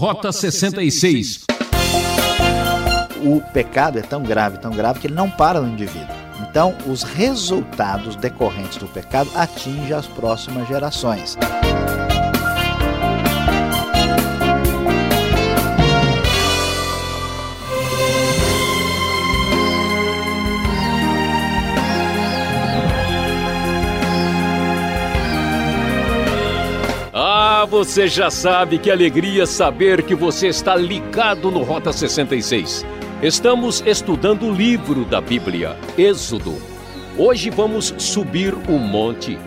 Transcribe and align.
Rota 0.00 0.32
66. 0.32 1.44
O 3.22 3.42
pecado 3.52 3.98
é 3.98 4.02
tão 4.02 4.22
grave, 4.22 4.56
tão 4.56 4.70
grave 4.70 4.98
que 4.98 5.06
ele 5.06 5.14
não 5.14 5.28
para 5.28 5.60
no 5.60 5.68
indivíduo. 5.68 6.16
Então, 6.40 6.74
os 6.86 7.02
resultados 7.02 8.16
decorrentes 8.16 8.78
do 8.78 8.86
pecado 8.86 9.30
atingem 9.34 9.92
as 9.92 10.06
próximas 10.06 10.66
gerações. 10.66 11.36
Ah, 27.60 27.66
você 27.66 28.08
já 28.08 28.30
sabe 28.30 28.78
que 28.78 28.90
alegria 28.90 29.44
saber 29.44 30.02
que 30.02 30.14
você 30.14 30.48
está 30.48 30.74
ligado 30.74 31.50
no 31.50 31.62
Rota 31.62 31.92
66. 31.92 32.86
Estamos 33.22 33.82
estudando 33.84 34.46
o 34.46 34.50
livro 34.50 35.04
da 35.04 35.20
Bíblia, 35.20 35.76
Êxodo. 35.98 36.54
Hoje 37.18 37.50
vamos 37.50 37.92
subir 37.98 38.54
um 38.66 38.78
monte. 38.78 39.38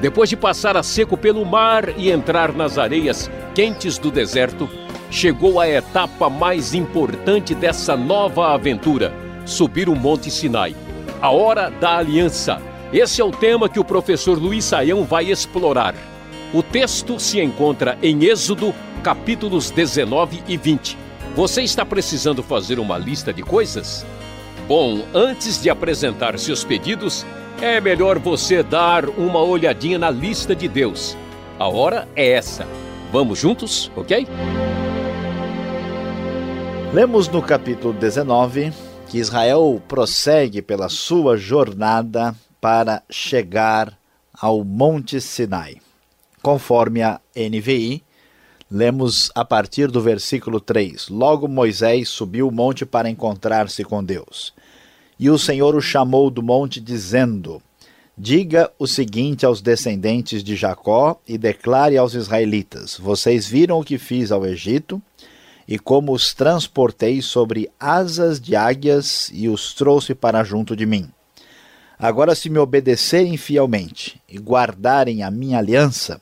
Depois 0.00 0.30
de 0.30 0.36
passar 0.36 0.76
a 0.76 0.82
seco 0.84 1.16
pelo 1.16 1.44
mar 1.44 1.88
e 1.98 2.08
entrar 2.08 2.52
nas 2.52 2.78
areias 2.78 3.28
quentes 3.52 3.98
do 3.98 4.12
deserto, 4.12 4.70
chegou 5.10 5.58
a 5.58 5.68
etapa 5.68 6.30
mais 6.30 6.72
importante 6.72 7.52
dessa 7.52 7.96
nova 7.96 8.54
aventura: 8.54 9.12
subir 9.44 9.88
o 9.88 9.96
Monte 9.96 10.30
Sinai. 10.30 10.76
A 11.20 11.32
hora 11.32 11.68
da 11.68 11.96
aliança. 11.96 12.62
Esse 12.92 13.20
é 13.20 13.24
o 13.24 13.32
tema 13.32 13.68
que 13.68 13.80
o 13.80 13.84
professor 13.84 14.38
Luiz 14.38 14.64
Saião 14.64 15.02
vai 15.02 15.24
explorar. 15.32 15.96
O 16.54 16.62
texto 16.62 17.18
se 17.18 17.40
encontra 17.40 17.98
em 18.00 18.24
Êxodo, 18.24 18.72
capítulos 19.02 19.70
19 19.70 20.44
e 20.46 20.56
20. 20.56 20.96
Você 21.34 21.62
está 21.62 21.84
precisando 21.84 22.40
fazer 22.40 22.78
uma 22.78 22.96
lista 22.96 23.32
de 23.32 23.42
coisas? 23.42 24.06
Bom, 24.68 25.04
antes 25.12 25.60
de 25.60 25.68
apresentar 25.68 26.38
seus 26.38 26.62
pedidos, 26.62 27.26
é 27.60 27.80
melhor 27.80 28.18
você 28.20 28.62
dar 28.62 29.08
uma 29.08 29.40
olhadinha 29.40 29.98
na 29.98 30.08
lista 30.08 30.54
de 30.54 30.68
Deus. 30.68 31.16
A 31.58 31.66
hora 31.68 32.06
é 32.14 32.30
essa. 32.30 32.66
Vamos 33.12 33.40
juntos, 33.40 33.90
ok? 33.96 34.26
Lemos 36.92 37.28
no 37.28 37.42
capítulo 37.42 37.92
19 37.92 38.72
que 39.08 39.18
Israel 39.18 39.82
prossegue 39.88 40.62
pela 40.62 40.88
sua 40.88 41.36
jornada 41.36 42.34
para 42.60 43.02
chegar 43.10 43.98
ao 44.32 44.64
Monte 44.64 45.20
Sinai. 45.20 45.85
Conforme 46.46 47.02
a 47.02 47.20
NVI, 47.34 48.04
lemos 48.70 49.32
a 49.34 49.44
partir 49.44 49.90
do 49.90 50.00
versículo 50.00 50.60
3: 50.60 51.08
Logo 51.08 51.48
Moisés 51.48 52.08
subiu 52.08 52.46
o 52.46 52.52
monte 52.52 52.86
para 52.86 53.10
encontrar-se 53.10 53.82
com 53.82 54.04
Deus. 54.04 54.54
E 55.18 55.28
o 55.28 55.36
Senhor 55.40 55.74
o 55.74 55.80
chamou 55.80 56.30
do 56.30 56.44
monte, 56.44 56.80
dizendo: 56.80 57.60
Diga 58.16 58.70
o 58.78 58.86
seguinte 58.86 59.44
aos 59.44 59.60
descendentes 59.60 60.44
de 60.44 60.54
Jacó 60.54 61.20
e 61.26 61.36
declare 61.36 61.98
aos 61.98 62.14
israelitas: 62.14 62.96
Vocês 62.96 63.48
viram 63.48 63.80
o 63.80 63.84
que 63.84 63.98
fiz 63.98 64.30
ao 64.30 64.46
Egito 64.46 65.02
e 65.66 65.80
como 65.80 66.12
os 66.12 66.32
transportei 66.32 67.20
sobre 67.22 67.68
asas 67.80 68.40
de 68.40 68.54
águias 68.54 69.32
e 69.34 69.48
os 69.48 69.74
trouxe 69.74 70.14
para 70.14 70.44
junto 70.44 70.76
de 70.76 70.86
mim. 70.86 71.10
Agora, 71.98 72.36
se 72.36 72.48
me 72.48 72.60
obedecerem 72.60 73.36
fielmente 73.36 74.22
e 74.28 74.38
guardarem 74.38 75.24
a 75.24 75.30
minha 75.30 75.58
aliança, 75.58 76.20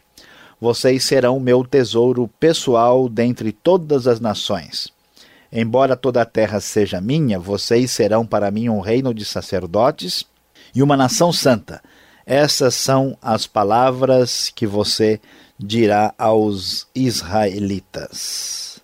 vocês 0.64 1.04
serão 1.04 1.38
meu 1.38 1.62
tesouro 1.62 2.26
pessoal 2.40 3.06
dentre 3.06 3.52
todas 3.52 4.06
as 4.06 4.18
nações. 4.18 4.88
Embora 5.52 5.94
toda 5.94 6.22
a 6.22 6.24
terra 6.24 6.58
seja 6.58 7.02
minha, 7.02 7.38
vocês 7.38 7.90
serão 7.90 8.24
para 8.24 8.50
mim 8.50 8.70
um 8.70 8.80
reino 8.80 9.12
de 9.12 9.26
sacerdotes 9.26 10.24
e 10.74 10.82
uma 10.82 10.96
nação 10.96 11.30
santa. 11.30 11.82
Essas 12.24 12.74
são 12.74 13.14
as 13.20 13.46
palavras 13.46 14.50
que 14.54 14.66
você 14.66 15.20
dirá 15.58 16.14
aos 16.16 16.86
israelitas. 16.94 18.80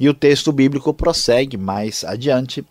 E 0.00 0.08
o 0.08 0.14
texto 0.14 0.50
bíblico 0.50 0.92
prossegue 0.92 1.56
mais 1.56 2.02
adiante, 2.02 2.66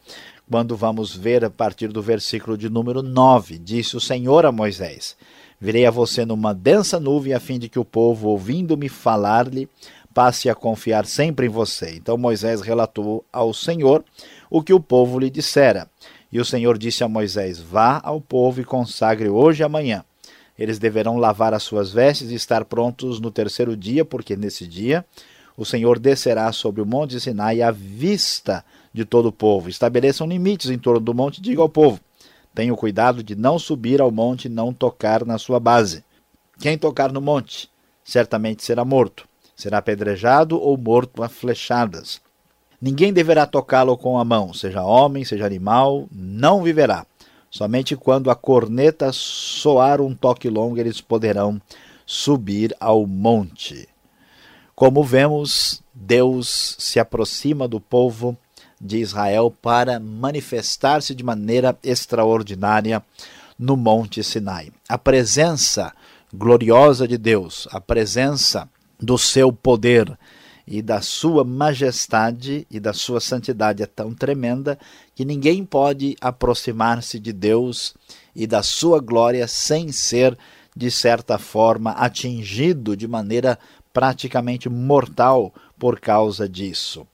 quando 0.49 0.75
vamos 0.75 1.15
ver 1.15 1.45
a 1.45 1.49
partir 1.49 1.87
do 1.87 2.01
versículo 2.01 2.57
de 2.57 2.69
número 2.69 3.01
9. 3.01 3.57
Disse 3.59 3.95
o 3.95 4.01
Senhor 4.01 4.45
a 4.45 4.51
Moisés: 4.51 5.15
Virei 5.61 5.85
a 5.85 5.91
você 5.91 6.25
numa 6.25 6.55
densa 6.55 6.99
nuvem, 6.99 7.35
a 7.35 7.39
fim 7.39 7.59
de 7.59 7.69
que 7.69 7.77
o 7.77 7.85
povo, 7.85 8.29
ouvindo-me 8.29 8.89
falar-lhe, 8.89 9.69
passe 10.11 10.49
a 10.49 10.55
confiar 10.55 11.05
sempre 11.05 11.45
em 11.45 11.49
você. 11.49 11.93
Então 11.95 12.17
Moisés 12.17 12.61
relatou 12.61 13.23
ao 13.31 13.53
Senhor 13.53 14.03
o 14.49 14.63
que 14.63 14.73
o 14.73 14.79
povo 14.79 15.19
lhe 15.19 15.29
dissera. 15.29 15.87
E 16.31 16.39
o 16.39 16.45
Senhor 16.45 16.79
disse 16.79 17.03
a 17.03 17.07
Moisés: 17.07 17.59
Vá 17.59 18.01
ao 18.03 18.19
povo 18.19 18.59
e 18.59 18.65
consagre 18.65 19.29
hoje 19.29 19.61
e 19.61 19.63
amanhã. 19.63 20.03
Eles 20.57 20.79
deverão 20.79 21.17
lavar 21.17 21.53
as 21.53 21.61
suas 21.61 21.91
vestes 21.91 22.31
e 22.31 22.35
estar 22.35 22.65
prontos 22.65 23.19
no 23.19 23.29
terceiro 23.29 23.77
dia, 23.77 24.03
porque 24.03 24.35
nesse 24.35 24.65
dia 24.65 25.05
o 25.55 25.63
Senhor 25.63 25.99
descerá 25.99 26.51
sobre 26.51 26.81
o 26.81 26.85
monte 26.87 27.19
Sinai 27.19 27.61
à 27.61 27.69
vista 27.69 28.65
de 28.91 29.05
todo 29.05 29.27
o 29.27 29.31
povo. 29.31 29.69
Estabeleçam 29.69 30.27
limites 30.27 30.71
em 30.71 30.77
torno 30.79 30.99
do 30.99 31.13
monte 31.13 31.37
e 31.37 31.41
diga 31.41 31.61
ao 31.61 31.69
povo: 31.69 31.99
Tenha 32.53 32.75
cuidado 32.75 33.23
de 33.23 33.35
não 33.35 33.57
subir 33.57 34.01
ao 34.01 34.11
monte 34.11 34.45
e 34.45 34.49
não 34.49 34.73
tocar 34.73 35.25
na 35.25 35.37
sua 35.37 35.59
base. 35.59 36.03
Quem 36.59 36.77
tocar 36.77 37.11
no 37.11 37.21
monte 37.21 37.69
certamente 38.03 38.63
será 38.63 38.83
morto, 38.83 39.27
será 39.55 39.77
apedrejado 39.77 40.59
ou 40.59 40.77
morto 40.77 41.23
a 41.23 41.29
flechadas. 41.29 42.21
Ninguém 42.81 43.13
deverá 43.13 43.45
tocá-lo 43.45 43.95
com 43.95 44.17
a 44.17 44.25
mão, 44.25 44.53
seja 44.53 44.83
homem, 44.83 45.23
seja 45.23 45.45
animal, 45.45 46.07
não 46.11 46.63
viverá. 46.63 47.05
Somente 47.49 47.95
quando 47.95 48.31
a 48.31 48.35
corneta 48.35 49.11
soar 49.11 50.01
um 50.01 50.15
toque 50.15 50.49
longo, 50.49 50.79
eles 50.79 50.99
poderão 50.99 51.61
subir 52.05 52.75
ao 52.79 53.05
monte. 53.05 53.87
Como 54.73 55.03
vemos, 55.03 55.83
Deus 55.93 56.75
se 56.79 56.99
aproxima 56.99 57.67
do 57.67 57.79
povo 57.79 58.37
de 58.81 58.97
Israel 58.97 59.55
para 59.61 59.99
manifestar-se 59.99 61.13
de 61.13 61.23
maneira 61.23 61.77
extraordinária 61.83 63.03
no 63.57 63.77
Monte 63.77 64.23
Sinai. 64.23 64.71
A 64.89 64.97
presença 64.97 65.93
gloriosa 66.33 67.07
de 67.07 67.17
Deus, 67.17 67.67
a 67.71 67.79
presença 67.79 68.67
do 68.99 69.17
seu 69.17 69.53
poder 69.53 70.17
e 70.65 70.81
da 70.81 71.01
sua 71.01 71.43
majestade 71.43 72.65
e 72.71 72.79
da 72.79 72.93
sua 72.93 73.19
santidade 73.19 73.83
é 73.83 73.85
tão 73.85 74.13
tremenda 74.13 74.79
que 75.13 75.25
ninguém 75.25 75.63
pode 75.63 76.15
aproximar-se 76.19 77.19
de 77.19 77.33
Deus 77.33 77.93
e 78.35 78.47
da 78.47 78.63
sua 78.63 78.99
glória 78.99 79.47
sem 79.47 79.91
ser, 79.91 80.37
de 80.75 80.89
certa 80.89 81.37
forma, 81.37 81.91
atingido 81.91 82.95
de 82.95 83.07
maneira 83.07 83.59
praticamente 83.93 84.69
mortal 84.69 85.53
por 85.77 85.99
causa 85.99 86.47
disso. 86.47 87.05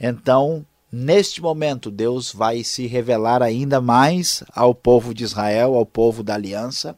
Então, 0.00 0.66
Neste 0.96 1.42
momento, 1.42 1.90
Deus 1.90 2.30
vai 2.30 2.62
se 2.62 2.86
revelar 2.86 3.42
ainda 3.42 3.80
mais 3.80 4.44
ao 4.54 4.72
povo 4.72 5.12
de 5.12 5.24
Israel, 5.24 5.74
ao 5.74 5.84
povo 5.84 6.22
da 6.22 6.34
aliança, 6.34 6.94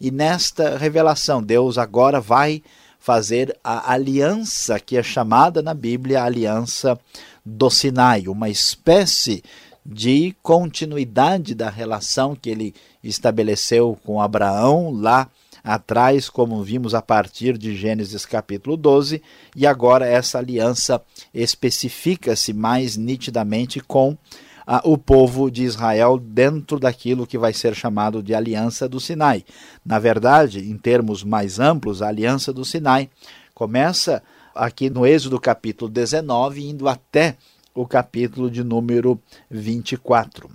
e 0.00 0.10
nesta 0.10 0.76
revelação, 0.76 1.40
Deus 1.40 1.78
agora 1.78 2.20
vai 2.20 2.60
fazer 2.98 3.56
a 3.62 3.92
aliança 3.92 4.80
que 4.80 4.96
é 4.96 5.02
chamada 5.02 5.62
na 5.62 5.74
Bíblia 5.74 6.22
a 6.22 6.24
aliança 6.24 6.98
do 7.44 7.70
Sinai, 7.70 8.26
uma 8.26 8.48
espécie 8.48 9.44
de 9.84 10.34
continuidade 10.42 11.54
da 11.54 11.70
relação 11.70 12.34
que 12.34 12.50
ele 12.50 12.74
estabeleceu 13.00 13.96
com 14.04 14.20
Abraão 14.20 14.90
lá 14.90 15.30
atrás, 15.66 16.30
como 16.30 16.62
vimos 16.62 16.94
a 16.94 17.02
partir 17.02 17.58
de 17.58 17.74
Gênesis 17.74 18.24
capítulo 18.24 18.76
12, 18.76 19.20
e 19.56 19.66
agora 19.66 20.06
essa 20.06 20.38
aliança 20.38 21.02
especifica-se 21.34 22.52
mais 22.52 22.96
nitidamente 22.96 23.80
com 23.80 24.16
ah, 24.64 24.80
o 24.84 24.96
povo 24.96 25.50
de 25.50 25.64
Israel 25.64 26.18
dentro 26.18 26.78
daquilo 26.78 27.26
que 27.26 27.36
vai 27.36 27.52
ser 27.52 27.74
chamado 27.74 28.22
de 28.22 28.32
Aliança 28.32 28.88
do 28.88 29.00
Sinai. 29.00 29.44
Na 29.84 29.98
verdade, 29.98 30.60
em 30.60 30.78
termos 30.78 31.24
mais 31.24 31.58
amplos, 31.58 32.00
a 32.00 32.06
Aliança 32.06 32.52
do 32.52 32.64
Sinai 32.64 33.10
começa 33.52 34.22
aqui 34.54 34.88
no 34.88 35.04
Êxodo 35.04 35.40
capítulo 35.40 35.90
19, 35.90 36.64
indo 36.64 36.88
até 36.88 37.36
o 37.74 37.84
capítulo 37.84 38.48
de 38.48 38.62
número 38.62 39.20
24. 39.50 40.48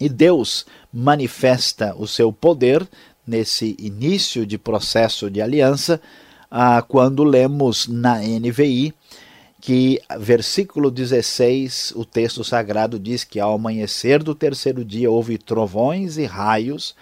E 0.00 0.08
Deus 0.08 0.64
manifesta 0.90 1.94
o 1.94 2.06
seu 2.06 2.32
poder 2.32 2.88
nesse 3.26 3.76
início 3.78 4.46
de 4.46 4.58
processo 4.58 5.30
de 5.30 5.40
aliança, 5.40 6.00
ah, 6.50 6.82
quando 6.82 7.22
lemos 7.22 7.86
na 7.86 8.18
NVI 8.18 8.94
que, 9.60 10.00
versículo 10.18 10.90
16, 10.90 11.92
o 11.94 12.04
texto 12.04 12.42
sagrado 12.42 12.98
diz 12.98 13.24
que 13.24 13.38
ao 13.38 13.54
amanhecer 13.54 14.22
do 14.22 14.34
terceiro 14.34 14.84
dia 14.84 15.10
houve 15.10 15.36
trovões 15.36 16.16
e 16.16 16.24
raios, 16.24 16.94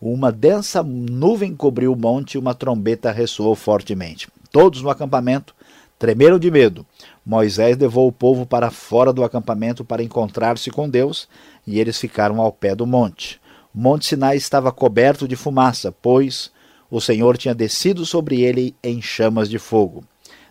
uma 0.00 0.30
densa 0.30 0.82
nuvem 0.82 1.56
cobriu 1.56 1.92
o 1.92 1.96
monte 1.96 2.34
e 2.34 2.38
uma 2.38 2.54
trombeta 2.54 3.10
ressoou 3.10 3.54
fortemente. 3.54 4.28
Todos 4.52 4.80
no 4.80 4.90
acampamento 4.90 5.54
tremeram 5.98 6.38
de 6.38 6.50
medo, 6.50 6.86
Moisés 7.24 7.78
levou 7.78 8.06
o 8.06 8.12
povo 8.12 8.44
para 8.44 8.70
fora 8.70 9.12
do 9.12 9.24
acampamento 9.24 9.82
para 9.82 10.02
encontrar-se 10.02 10.70
com 10.70 10.88
Deus, 10.88 11.26
e 11.66 11.80
eles 11.80 11.98
ficaram 11.98 12.40
ao 12.40 12.52
pé 12.52 12.74
do 12.74 12.86
monte. 12.86 13.40
Monte 13.76 14.06
Sinai 14.06 14.36
estava 14.36 14.70
coberto 14.70 15.26
de 15.26 15.34
fumaça, 15.34 15.90
pois 15.90 16.52
o 16.88 17.00
Senhor 17.00 17.36
tinha 17.36 17.52
descido 17.52 18.06
sobre 18.06 18.40
ele 18.40 18.72
em 18.80 19.02
chamas 19.02 19.50
de 19.50 19.58
fogo. 19.58 20.04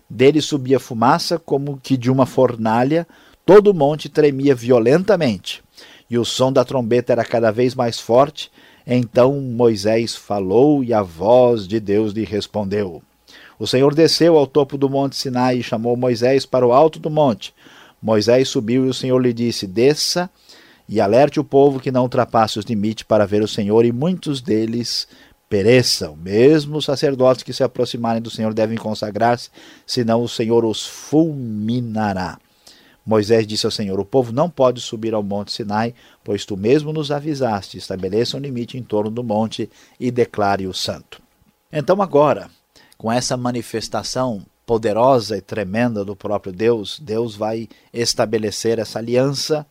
Dele 0.09 0.41
subia 0.41 0.77
fumaça 0.77 1.39
como 1.39 1.79
que 1.81 1.95
de 1.95 2.11
uma 2.11 2.25
fornalha, 2.25 3.07
todo 3.45 3.71
o 3.71 3.73
monte 3.73 4.09
tremia 4.09 4.53
violentamente, 4.53 5.63
e 6.09 6.17
o 6.17 6.25
som 6.25 6.51
da 6.51 6.65
trombeta 6.65 7.13
era 7.13 7.23
cada 7.23 7.49
vez 7.49 7.73
mais 7.73 7.97
forte. 7.97 8.51
Então 8.85 9.39
Moisés 9.39 10.13
falou 10.13 10.83
e 10.83 10.93
a 10.93 11.01
voz 11.01 11.65
de 11.65 11.79
Deus 11.79 12.11
lhe 12.11 12.25
respondeu. 12.25 13.01
O 13.57 13.65
Senhor 13.65 13.95
desceu 13.95 14.37
ao 14.37 14.45
topo 14.45 14.77
do 14.77 14.89
monte 14.89 15.15
Sinai 15.15 15.59
e 15.59 15.63
chamou 15.63 15.95
Moisés 15.95 16.45
para 16.45 16.67
o 16.67 16.73
alto 16.73 16.99
do 16.99 17.09
monte. 17.09 17.53
Moisés 18.01 18.49
subiu 18.49 18.85
e 18.85 18.89
o 18.89 18.93
Senhor 18.93 19.19
lhe 19.19 19.31
disse: 19.31 19.65
Desça 19.65 20.29
e 20.87 20.99
alerte 20.99 21.39
o 21.39 21.43
povo 21.43 21.79
que 21.79 21.91
não 21.91 22.03
ultrapasse 22.03 22.59
os 22.59 22.65
limites 22.65 23.03
para 23.03 23.25
ver 23.25 23.41
o 23.41 23.47
Senhor, 23.47 23.85
e 23.85 23.91
muitos 23.91 24.41
deles 24.41 25.07
pereçam. 25.49 26.15
Mesmo 26.15 26.77
os 26.77 26.85
sacerdotes 26.85 27.43
que 27.43 27.53
se 27.53 27.63
aproximarem 27.63 28.21
do 28.21 28.29
Senhor 28.29 28.53
devem 28.53 28.77
consagrar-se, 28.77 29.49
senão 29.85 30.23
o 30.23 30.29
Senhor 30.29 30.65
os 30.65 30.85
fulminará. 30.85 32.39
Moisés 33.05 33.45
disse 33.45 33.65
ao 33.65 33.71
Senhor: 33.71 33.99
O 33.99 34.05
povo 34.05 34.31
não 34.31 34.49
pode 34.49 34.79
subir 34.81 35.13
ao 35.13 35.21
monte 35.21 35.51
Sinai, 35.51 35.93
pois 36.23 36.45
tu 36.45 36.55
mesmo 36.55 36.93
nos 36.93 37.11
avisaste. 37.11 37.77
Estabeleça 37.77 38.37
um 38.37 38.39
limite 38.39 38.77
em 38.77 38.83
torno 38.83 39.11
do 39.11 39.23
monte 39.23 39.69
e 39.99 40.09
declare-o 40.09 40.73
santo. 40.73 41.21
Então, 41.71 42.01
agora, 42.01 42.49
com 42.97 43.11
essa 43.11 43.35
manifestação 43.35 44.45
poderosa 44.65 45.37
e 45.37 45.41
tremenda 45.41 46.05
do 46.05 46.15
próprio 46.15 46.53
Deus, 46.53 46.97
Deus 46.99 47.35
vai 47.35 47.67
estabelecer 47.93 48.79
essa 48.79 48.99
aliança, 48.99 49.65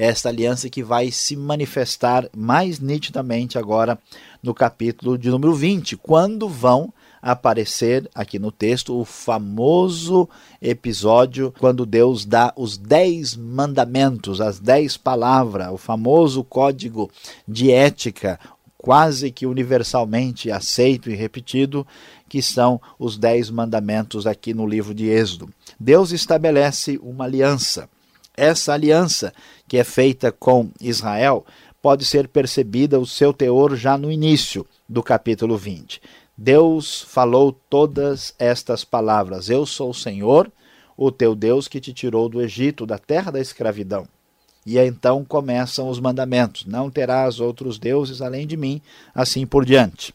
esta 0.00 0.30
aliança 0.30 0.70
que 0.70 0.82
vai 0.82 1.10
se 1.10 1.36
manifestar 1.36 2.26
mais 2.34 2.80
nitidamente 2.80 3.58
agora 3.58 3.98
no 4.42 4.54
capítulo 4.54 5.18
de 5.18 5.28
número 5.28 5.54
20, 5.54 5.94
quando 5.98 6.48
vão 6.48 6.90
aparecer 7.20 8.08
aqui 8.14 8.38
no 8.38 8.50
texto 8.50 8.98
o 8.98 9.04
famoso 9.04 10.26
episódio 10.62 11.52
quando 11.58 11.84
Deus 11.84 12.24
dá 12.24 12.50
os 12.56 12.78
dez 12.78 13.36
mandamentos, 13.36 14.40
as 14.40 14.58
dez 14.58 14.96
palavras, 14.96 15.70
o 15.70 15.76
famoso 15.76 16.42
código 16.42 17.10
de 17.46 17.70
ética, 17.70 18.40
quase 18.78 19.30
que 19.30 19.44
universalmente 19.44 20.50
aceito 20.50 21.10
e 21.10 21.14
repetido, 21.14 21.86
que 22.26 22.40
são 22.40 22.80
os 22.98 23.18
dez 23.18 23.50
mandamentos 23.50 24.26
aqui 24.26 24.54
no 24.54 24.66
livro 24.66 24.94
de 24.94 25.10
Êxodo. 25.10 25.50
Deus 25.78 26.10
estabelece 26.10 26.98
uma 27.02 27.26
aliança. 27.26 27.86
Essa 28.40 28.72
aliança, 28.72 29.34
que 29.68 29.76
é 29.76 29.84
feita 29.84 30.32
com 30.32 30.70
Israel, 30.80 31.44
pode 31.82 32.06
ser 32.06 32.26
percebida 32.26 32.98
o 32.98 33.04
seu 33.04 33.34
teor 33.34 33.76
já 33.76 33.98
no 33.98 34.10
início 34.10 34.66
do 34.88 35.02
capítulo 35.02 35.58
20. 35.58 36.00
Deus 36.34 37.02
falou 37.02 37.52
todas 37.68 38.34
estas 38.38 38.82
palavras: 38.82 39.50
Eu 39.50 39.66
sou 39.66 39.90
o 39.90 39.94
Senhor, 39.94 40.50
o 40.96 41.12
teu 41.12 41.34
Deus 41.34 41.68
que 41.68 41.82
te 41.82 41.92
tirou 41.92 42.30
do 42.30 42.40
Egito, 42.40 42.86
da 42.86 42.96
terra 42.96 43.30
da 43.30 43.40
escravidão. 43.40 44.08
E 44.64 44.78
então 44.78 45.22
começam 45.22 45.90
os 45.90 46.00
mandamentos: 46.00 46.64
Não 46.64 46.90
terás 46.90 47.40
outros 47.40 47.78
deuses 47.78 48.22
além 48.22 48.46
de 48.46 48.56
mim, 48.56 48.80
assim 49.14 49.46
por 49.46 49.66
diante. 49.66 50.14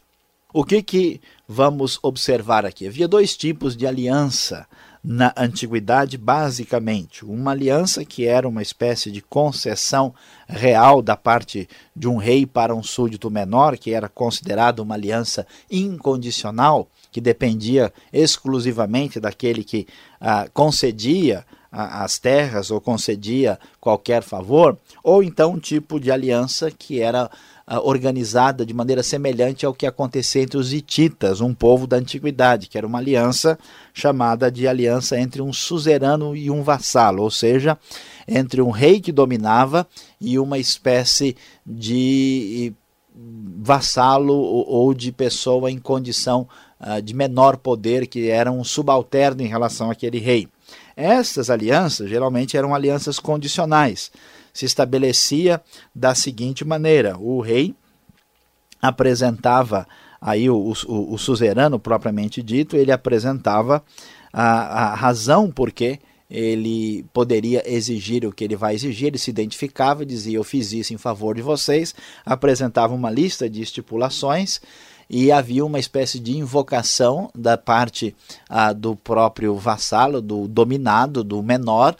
O 0.52 0.64
que, 0.64 0.82
que 0.82 1.20
vamos 1.46 1.96
observar 2.02 2.66
aqui? 2.66 2.88
Havia 2.88 3.06
dois 3.06 3.36
tipos 3.36 3.76
de 3.76 3.86
aliança 3.86 4.66
na 5.08 5.32
antiguidade, 5.36 6.18
basicamente. 6.18 7.24
Uma 7.24 7.52
aliança 7.52 8.04
que 8.04 8.26
era 8.26 8.48
uma 8.48 8.60
espécie 8.60 9.12
de 9.12 9.22
concessão 9.22 10.12
real 10.48 11.00
da 11.00 11.16
parte 11.16 11.68
de 11.94 12.08
um 12.08 12.16
rei 12.16 12.44
para 12.44 12.74
um 12.74 12.82
súdito 12.82 13.30
menor, 13.30 13.78
que 13.78 13.94
era 13.94 14.08
considerada 14.08 14.82
uma 14.82 14.96
aliança 14.96 15.46
incondicional, 15.70 16.88
que 17.12 17.20
dependia 17.20 17.92
exclusivamente 18.12 19.20
daquele 19.20 19.62
que 19.62 19.86
ah, 20.20 20.48
concedia 20.52 21.46
as 21.70 22.18
terras 22.18 22.70
ou 22.70 22.80
concedia 22.80 23.58
qualquer 23.80 24.22
favor, 24.22 24.78
ou 25.02 25.22
então 25.22 25.52
um 25.52 25.58
tipo 25.58 26.00
de 26.00 26.10
aliança 26.10 26.70
que 26.70 27.00
era 27.00 27.30
uh, 27.68 27.80
organizada 27.86 28.64
de 28.64 28.72
maneira 28.72 29.02
semelhante 29.02 29.66
ao 29.66 29.74
que 29.74 29.86
acontecia 29.86 30.42
entre 30.42 30.56
os 30.56 30.72
hititas, 30.72 31.40
um 31.40 31.52
povo 31.52 31.86
da 31.86 31.96
antiguidade, 31.96 32.68
que 32.68 32.78
era 32.78 32.86
uma 32.86 32.98
aliança 32.98 33.58
chamada 33.92 34.50
de 34.50 34.66
aliança 34.66 35.18
entre 35.18 35.42
um 35.42 35.52
suzerano 35.52 36.36
e 36.36 36.50
um 36.50 36.62
vassalo, 36.62 37.22
ou 37.22 37.30
seja, 37.30 37.76
entre 38.26 38.62
um 38.62 38.70
rei 38.70 39.00
que 39.00 39.12
dominava 39.12 39.86
e 40.20 40.38
uma 40.38 40.58
espécie 40.58 41.36
de 41.64 42.72
vassalo 43.58 44.34
ou 44.34 44.92
de 44.92 45.10
pessoa 45.10 45.70
em 45.70 45.78
condição 45.78 46.46
uh, 46.80 47.00
de 47.00 47.14
menor 47.14 47.56
poder, 47.56 48.06
que 48.06 48.28
era 48.28 48.52
um 48.52 48.62
subalterno 48.62 49.42
em 49.42 49.46
relação 49.46 49.90
àquele 49.90 50.18
rei. 50.18 50.48
Essas 50.96 51.50
alianças 51.50 52.08
geralmente 52.08 52.56
eram 52.56 52.74
alianças 52.74 53.18
condicionais. 53.18 54.10
Se 54.52 54.64
estabelecia 54.64 55.60
da 55.94 56.14
seguinte 56.14 56.64
maneira: 56.64 57.18
o 57.18 57.40
rei 57.40 57.74
apresentava 58.80 59.86
aí 60.18 60.48
o, 60.48 60.56
o, 60.56 61.14
o 61.14 61.18
suzerano 61.18 61.78
propriamente 61.78 62.42
dito, 62.42 62.76
ele 62.76 62.90
apresentava 62.90 63.84
a, 64.32 64.92
a 64.92 64.94
razão 64.94 65.50
por 65.50 65.70
que 65.70 65.98
ele 66.28 67.04
poderia 67.12 67.62
exigir 67.70 68.24
o 68.24 68.32
que 68.32 68.42
ele 68.42 68.56
vai 68.56 68.74
exigir, 68.74 69.08
ele 69.08 69.18
se 69.18 69.30
identificava, 69.30 70.04
dizia 70.04 70.36
eu 70.36 70.42
fiz 70.42 70.72
isso 70.72 70.92
em 70.92 70.98
favor 70.98 71.36
de 71.36 71.42
vocês, 71.42 71.94
apresentava 72.24 72.94
uma 72.94 73.10
lista 73.10 73.48
de 73.48 73.62
estipulações 73.62 74.60
e 75.08 75.30
havia 75.30 75.64
uma 75.64 75.78
espécie 75.78 76.18
de 76.18 76.36
invocação 76.36 77.30
da 77.34 77.56
parte 77.56 78.14
ah, 78.48 78.72
do 78.72 78.96
próprio 78.96 79.54
vassalo, 79.54 80.20
do 80.20 80.48
dominado, 80.48 81.22
do 81.22 81.42
menor, 81.42 81.96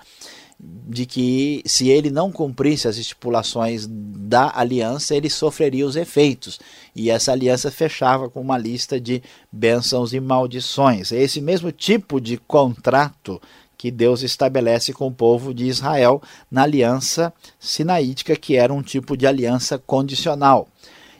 de 0.58 1.04
que 1.04 1.62
se 1.66 1.88
ele 1.88 2.10
não 2.10 2.32
cumprisse 2.32 2.88
as 2.88 2.96
estipulações 2.96 3.86
da 3.88 4.50
aliança, 4.54 5.14
ele 5.14 5.28
sofreria 5.28 5.86
os 5.86 5.96
efeitos. 5.96 6.58
E 6.94 7.10
essa 7.10 7.32
aliança 7.32 7.70
fechava 7.70 8.28
com 8.30 8.40
uma 8.40 8.56
lista 8.56 8.98
de 8.98 9.22
bênçãos 9.52 10.12
e 10.12 10.20
maldições. 10.20 11.12
É 11.12 11.20
esse 11.20 11.40
mesmo 11.40 11.70
tipo 11.70 12.20
de 12.20 12.38
contrato 12.38 13.40
que 13.76 13.90
Deus 13.90 14.22
estabelece 14.22 14.92
com 14.92 15.06
o 15.08 15.12
povo 15.12 15.52
de 15.52 15.66
Israel 15.66 16.22
na 16.50 16.62
aliança 16.62 17.32
sinaítica, 17.60 18.34
que 18.34 18.56
era 18.56 18.72
um 18.72 18.82
tipo 18.82 19.16
de 19.16 19.26
aliança 19.26 19.78
condicional. 19.78 20.66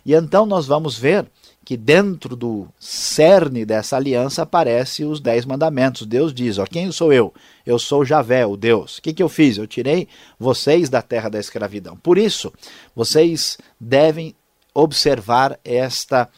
E 0.05 0.15
então 0.15 0.47
nós 0.47 0.67
vamos 0.67 0.97
ver 0.97 1.27
que 1.67 1.77
dentro 1.77 2.37
do 2.37 2.69
cerne 2.79 3.65
dessa 3.65 3.97
aliança 3.97 4.43
aparece 4.43 5.05
os 5.05 5.19
dez 5.19 5.45
mandamentos. 5.45 6.07
Deus 6.07 6.33
diz: 6.33 6.59
ó, 6.59 6.65
quem 6.65 6.93
sou 6.93 7.13
eu? 7.13 7.35
Eu 7.67 7.77
sou 7.77 8.05
Javé, 8.05 8.47
o 8.47 8.57
Deus. 8.57 8.99
O 8.99 9.03
que, 9.03 9.13
que 9.13 9.21
eu 9.21 9.29
fiz? 9.29 9.59
Eu 9.59 9.67
tirei 9.67 10.07
vocês 10.39 10.89
da 10.89 11.03
terra 11.03 11.29
da 11.29 11.41
escravidão. 11.41 11.97
Por 11.97 12.19
isso, 12.19 12.53
vocês 12.95 13.59
devem 13.81 14.33
observar 14.73 15.59
esta, 15.65 16.29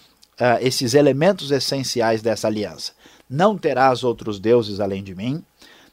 uh, 0.41 0.65
esses 0.65 0.95
elementos 0.95 1.51
essenciais 1.51 2.23
dessa 2.23 2.49
aliança. 2.49 2.93
Não 3.29 3.59
terás 3.59 4.03
outros 4.03 4.41
deuses 4.41 4.81
além 4.81 5.05
de 5.05 5.15
mim. 5.15 5.45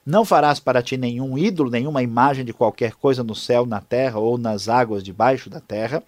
Não 0.06 0.24
farás 0.24 0.62
para 0.62 0.82
ti 0.82 0.96
nenhum 0.96 1.38
ídolo, 1.38 1.70
nenhuma 1.70 2.02
imagem 2.02 2.46
de 2.46 2.54
qualquer 2.54 2.94
coisa 2.94 3.22
no 3.22 3.36
céu, 3.36 3.66
na 3.66 3.82
terra 3.82 4.18
ou 4.18 4.38
nas 4.38 4.70
águas 4.70 5.04
debaixo 5.04 5.50
da 5.50 5.60
terra. 5.60 6.02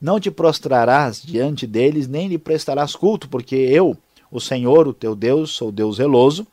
Não 0.00 0.20
te 0.20 0.30
prostrarás 0.30 1.22
diante 1.22 1.66
deles, 1.66 2.06
nem 2.08 2.28
lhe 2.28 2.38
prestarás 2.38 2.94
culto, 2.94 3.28
porque 3.28 3.56
eu, 3.56 3.96
o 4.30 4.40
Senhor, 4.40 4.88
o 4.88 4.92
teu 4.92 5.14
Deus, 5.14 5.52
sou 5.52 5.70
Deus 5.70 5.96
zeloso, 5.96 6.46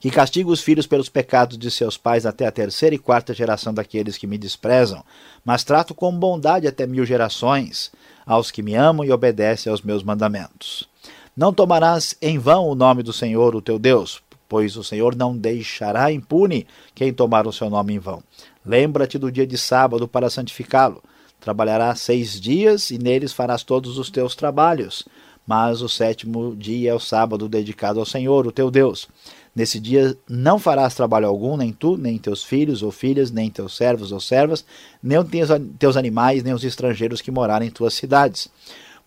que 0.00 0.10
castigo 0.10 0.50
os 0.50 0.60
filhos 0.60 0.86
pelos 0.86 1.08
pecados 1.08 1.56
de 1.56 1.70
seus 1.70 1.96
pais 1.96 2.26
até 2.26 2.46
a 2.46 2.52
terceira 2.52 2.94
e 2.94 2.98
quarta 2.98 3.32
geração 3.32 3.72
daqueles 3.72 4.18
que 4.18 4.26
me 4.26 4.38
desprezam, 4.38 5.02
mas 5.44 5.64
trato 5.64 5.94
com 5.94 6.12
bondade 6.12 6.66
até 6.66 6.86
mil 6.86 7.04
gerações 7.04 7.90
aos 8.24 8.50
que 8.50 8.62
me 8.62 8.74
amam 8.74 9.04
e 9.04 9.12
obedecem 9.12 9.70
aos 9.70 9.82
meus 9.82 10.02
mandamentos. 10.02 10.88
Não 11.36 11.52
tomarás 11.52 12.16
em 12.20 12.38
vão 12.38 12.68
o 12.68 12.74
nome 12.74 13.02
do 13.02 13.12
Senhor, 13.12 13.54
o 13.54 13.62
teu 13.62 13.78
Deus, 13.78 14.22
pois 14.48 14.76
o 14.76 14.84
Senhor 14.84 15.14
não 15.14 15.36
deixará 15.36 16.10
impune 16.12 16.66
quem 16.94 17.12
tomar 17.12 17.46
o 17.46 17.52
seu 17.52 17.68
nome 17.68 17.94
em 17.94 17.98
vão. 17.98 18.22
Lembra-te 18.64 19.18
do 19.18 19.30
dia 19.30 19.46
de 19.46 19.58
sábado 19.58 20.08
para 20.08 20.30
santificá-lo. 20.30 21.02
Trabalharás 21.40 22.00
seis 22.00 22.40
dias 22.40 22.90
e 22.90 22.98
neles 22.98 23.32
farás 23.32 23.62
todos 23.62 23.98
os 23.98 24.10
teus 24.10 24.34
trabalhos. 24.34 25.06
Mas 25.46 25.80
o 25.80 25.88
sétimo 25.88 26.56
dia 26.56 26.90
é 26.90 26.94
o 26.94 26.98
sábado 26.98 27.48
dedicado 27.48 28.00
ao 28.00 28.06
Senhor, 28.06 28.46
o 28.46 28.52
teu 28.52 28.70
Deus. 28.70 29.08
Nesse 29.54 29.80
dia 29.80 30.14
não 30.28 30.58
farás 30.58 30.94
trabalho 30.94 31.26
algum, 31.26 31.56
nem 31.56 31.72
tu, 31.72 31.96
nem 31.96 32.18
teus 32.18 32.44
filhos 32.44 32.82
ou 32.82 32.90
filhas, 32.90 33.30
nem 33.30 33.48
teus 33.48 33.76
servos 33.76 34.12
ou 34.12 34.20
servas, 34.20 34.64
nem 35.02 35.22
teus, 35.24 35.48
teus 35.78 35.96
animais, 35.96 36.42
nem 36.42 36.52
os 36.52 36.64
estrangeiros 36.64 37.22
que 37.22 37.30
morarem 37.30 37.68
em 37.68 37.70
tuas 37.70 37.94
cidades. 37.94 38.50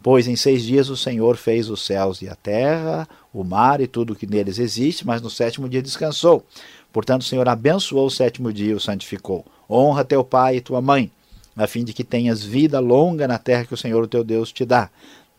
Pois 0.02 0.28
em 0.28 0.36
seis 0.36 0.64
dias 0.64 0.90
o 0.90 0.96
Senhor 0.96 1.36
fez 1.36 1.70
os 1.70 1.86
céus 1.86 2.22
e 2.22 2.30
a 2.30 2.36
terra, 2.36 3.08
o 3.34 3.44
mar 3.44 3.82
e 3.82 3.86
tudo 3.86 4.14
o 4.14 4.16
que 4.16 4.26
neles 4.26 4.58
existe, 4.58 5.06
mas 5.06 5.22
no 5.22 5.30
sétimo 5.30 5.68
dia 5.68 5.82
descansou. 5.82 6.44
Portanto, 6.92 7.22
o 7.22 7.26
Senhor 7.26 7.48
abençoou 7.48 8.08
o 8.08 8.12
sétimo 8.12 8.52
dia 8.52 8.72
e 8.72 8.74
o 8.74 8.80
santificou. 8.80 9.46
Honra 9.70 10.06
teu 10.06 10.24
pai 10.24 10.56
e 10.56 10.62
tua 10.62 10.82
mãe, 10.82 11.12
a 11.56 11.68
fim 11.68 11.84
de 11.84 11.94
que 11.94 12.04
tenhas 12.04 12.44
vida 12.44 12.80
longa 12.80 13.28
na 13.28 13.38
terra 13.38 13.66
que 13.66 13.74
o 13.74 13.78
Senhor, 13.78 14.04
o 14.04 14.08
teu 14.08 14.24
Deus, 14.24 14.52
te 14.52 14.66
dá. 14.66 14.90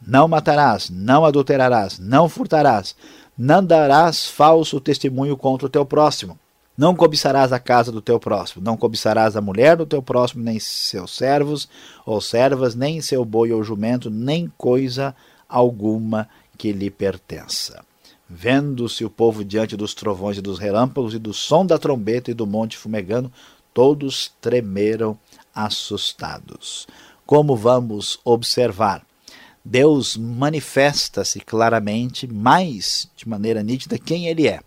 Não 0.06 0.26
matarás, 0.26 0.90
não 0.90 1.24
adulterarás, 1.24 1.98
não 1.98 2.28
furtarás, 2.28 2.96
não 3.36 3.64
darás 3.64 4.26
falso 4.26 4.80
testemunho 4.80 5.36
contra 5.36 5.66
o 5.66 5.70
teu 5.70 5.84
próximo. 5.84 6.38
Não 6.76 6.96
cobiçarás 6.96 7.52
a 7.52 7.58
casa 7.58 7.92
do 7.92 8.00
teu 8.00 8.18
próximo, 8.18 8.64
não 8.64 8.76
cobiçarás 8.76 9.36
a 9.36 9.40
mulher 9.40 9.76
do 9.76 9.84
teu 9.84 10.02
próximo, 10.02 10.42
nem 10.42 10.58
seus 10.58 11.14
servos 11.14 11.68
ou 12.06 12.22
servas, 12.22 12.74
nem 12.74 13.02
seu 13.02 13.22
boi 13.24 13.52
ou 13.52 13.62
jumento, 13.62 14.08
nem 14.08 14.50
coisa 14.56 15.14
alguma 15.46 16.26
que 16.56 16.72
lhe 16.72 16.90
pertença. 16.90 17.84
Vendo-se 18.28 19.04
o 19.04 19.10
povo 19.10 19.44
diante 19.44 19.76
dos 19.76 19.92
trovões 19.92 20.38
e 20.38 20.40
dos 20.40 20.58
relâmpagos 20.58 21.12
e 21.12 21.18
do 21.18 21.34
som 21.34 21.66
da 21.66 21.78
trombeta 21.78 22.30
e 22.30 22.34
do 22.34 22.46
monte 22.46 22.78
fumegando, 22.78 23.30
todos 23.74 24.32
tremeram 24.40 25.18
assustados. 25.64 26.86
Como 27.26 27.56
vamos 27.56 28.18
observar? 28.24 29.04
Deus 29.64 30.16
manifesta-se 30.16 31.40
claramente, 31.40 32.26
mais 32.26 33.08
de 33.14 33.28
maneira 33.28 33.62
nítida, 33.62 33.98
quem 33.98 34.26
Ele 34.26 34.48
é 34.48 34.60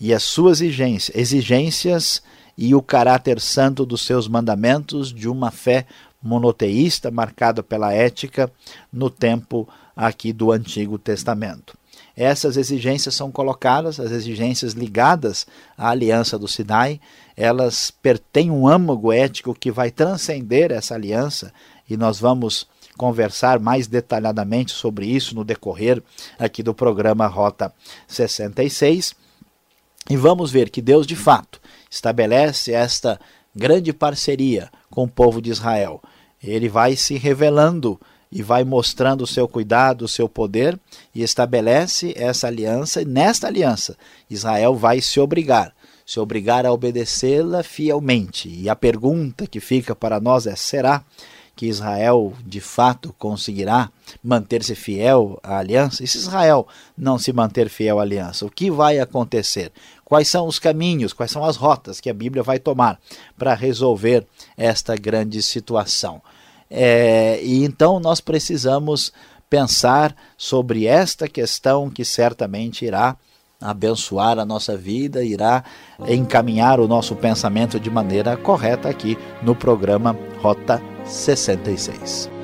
e 0.00 0.14
as 0.14 0.22
suas 0.22 0.60
exigências, 0.60 1.16
exigências 1.16 2.22
e 2.56 2.74
o 2.74 2.82
caráter 2.82 3.40
santo 3.40 3.84
dos 3.84 4.02
seus 4.02 4.28
mandamentos 4.28 5.12
de 5.12 5.28
uma 5.28 5.50
fé 5.50 5.86
monoteísta 6.22 7.10
marcada 7.10 7.62
pela 7.62 7.92
ética 7.92 8.50
no 8.92 9.10
tempo 9.10 9.68
aqui 9.96 10.32
do 10.32 10.52
Antigo 10.52 10.98
Testamento. 10.98 11.76
Essas 12.20 12.56
exigências 12.56 13.14
são 13.14 13.30
colocadas, 13.30 14.00
as 14.00 14.10
exigências 14.10 14.72
ligadas 14.72 15.46
à 15.76 15.90
aliança 15.90 16.36
do 16.36 16.48
Sinai, 16.48 17.00
elas 17.36 17.92
têm 18.32 18.50
um 18.50 18.66
âmago 18.66 19.12
ético 19.12 19.54
que 19.54 19.70
vai 19.70 19.92
transcender 19.92 20.72
essa 20.72 20.96
aliança 20.96 21.52
e 21.88 21.96
nós 21.96 22.18
vamos 22.18 22.66
conversar 22.96 23.60
mais 23.60 23.86
detalhadamente 23.86 24.72
sobre 24.72 25.06
isso 25.06 25.32
no 25.32 25.44
decorrer 25.44 26.02
aqui 26.36 26.60
do 26.60 26.74
programa 26.74 27.28
Rota 27.28 27.72
66. 28.08 29.14
E 30.10 30.16
vamos 30.16 30.50
ver 30.50 30.70
que 30.70 30.82
Deus, 30.82 31.06
de 31.06 31.14
fato, 31.14 31.60
estabelece 31.88 32.72
esta 32.72 33.20
grande 33.54 33.92
parceria 33.92 34.72
com 34.90 35.04
o 35.04 35.08
povo 35.08 35.40
de 35.40 35.50
Israel. 35.50 36.02
Ele 36.42 36.68
vai 36.68 36.96
se 36.96 37.16
revelando 37.16 38.00
e 38.30 38.42
vai 38.42 38.64
mostrando 38.64 39.22
o 39.22 39.26
seu 39.26 39.48
cuidado, 39.48 40.02
o 40.04 40.08
seu 40.08 40.28
poder 40.28 40.78
e 41.14 41.22
estabelece 41.22 42.12
essa 42.16 42.46
aliança. 42.46 43.02
E 43.02 43.04
nesta 43.04 43.46
aliança, 43.46 43.96
Israel 44.28 44.76
vai 44.76 45.00
se 45.00 45.18
obrigar, 45.18 45.72
se 46.04 46.20
obrigar 46.20 46.66
a 46.66 46.72
obedecê-la 46.72 47.62
fielmente. 47.62 48.48
E 48.48 48.68
a 48.68 48.76
pergunta 48.76 49.46
que 49.46 49.60
fica 49.60 49.94
para 49.94 50.20
nós 50.20 50.46
é: 50.46 50.54
será 50.54 51.02
que 51.56 51.66
Israel 51.66 52.34
de 52.46 52.60
fato 52.60 53.12
conseguirá 53.18 53.90
manter-se 54.22 54.76
fiel 54.76 55.40
à 55.42 55.58
aliança? 55.58 56.04
E 56.04 56.06
se 56.06 56.18
Israel 56.18 56.68
não 56.96 57.18
se 57.18 57.32
manter 57.32 57.68
fiel 57.68 57.98
à 57.98 58.02
aliança, 58.02 58.46
o 58.46 58.50
que 58.50 58.70
vai 58.70 59.00
acontecer? 59.00 59.72
Quais 60.04 60.28
são 60.28 60.46
os 60.46 60.58
caminhos, 60.58 61.12
quais 61.12 61.32
são 61.32 61.44
as 61.44 61.56
rotas 61.56 62.00
que 62.00 62.08
a 62.08 62.14
Bíblia 62.14 62.42
vai 62.42 62.58
tomar 62.58 63.00
para 63.36 63.54
resolver 63.54 64.24
esta 64.56 64.94
grande 64.96 65.42
situação? 65.42 66.22
É, 66.70 67.40
e 67.42 67.64
então 67.64 67.98
nós 67.98 68.20
precisamos 68.20 69.12
pensar 69.48 70.14
sobre 70.36 70.86
esta 70.86 71.26
questão 71.26 71.88
que 71.88 72.04
certamente 72.04 72.84
irá 72.84 73.16
abençoar 73.60 74.38
a 74.38 74.44
nossa 74.44 74.76
vida, 74.76 75.24
irá 75.24 75.64
encaminhar 76.06 76.78
o 76.78 76.86
nosso 76.86 77.16
pensamento 77.16 77.80
de 77.80 77.90
maneira 77.90 78.36
correta 78.36 78.88
aqui 78.88 79.18
no 79.42 79.54
programa 79.54 80.16
Rota 80.40 80.80
66. 81.04 82.37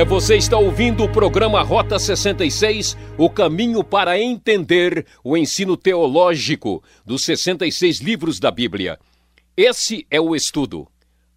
É, 0.00 0.04
você 0.04 0.38
está 0.38 0.56
ouvindo 0.56 1.04
o 1.04 1.12
programa 1.12 1.60
Rota 1.60 1.98
66, 1.98 2.96
o 3.18 3.28
caminho 3.28 3.84
para 3.84 4.18
entender 4.18 5.04
o 5.22 5.36
ensino 5.36 5.76
teológico 5.76 6.82
dos 7.04 7.22
66 7.22 7.98
livros 7.98 8.40
da 8.40 8.50
Bíblia. 8.50 8.98
Esse 9.54 10.06
é 10.10 10.18
o 10.18 10.34
estudo. 10.34 10.88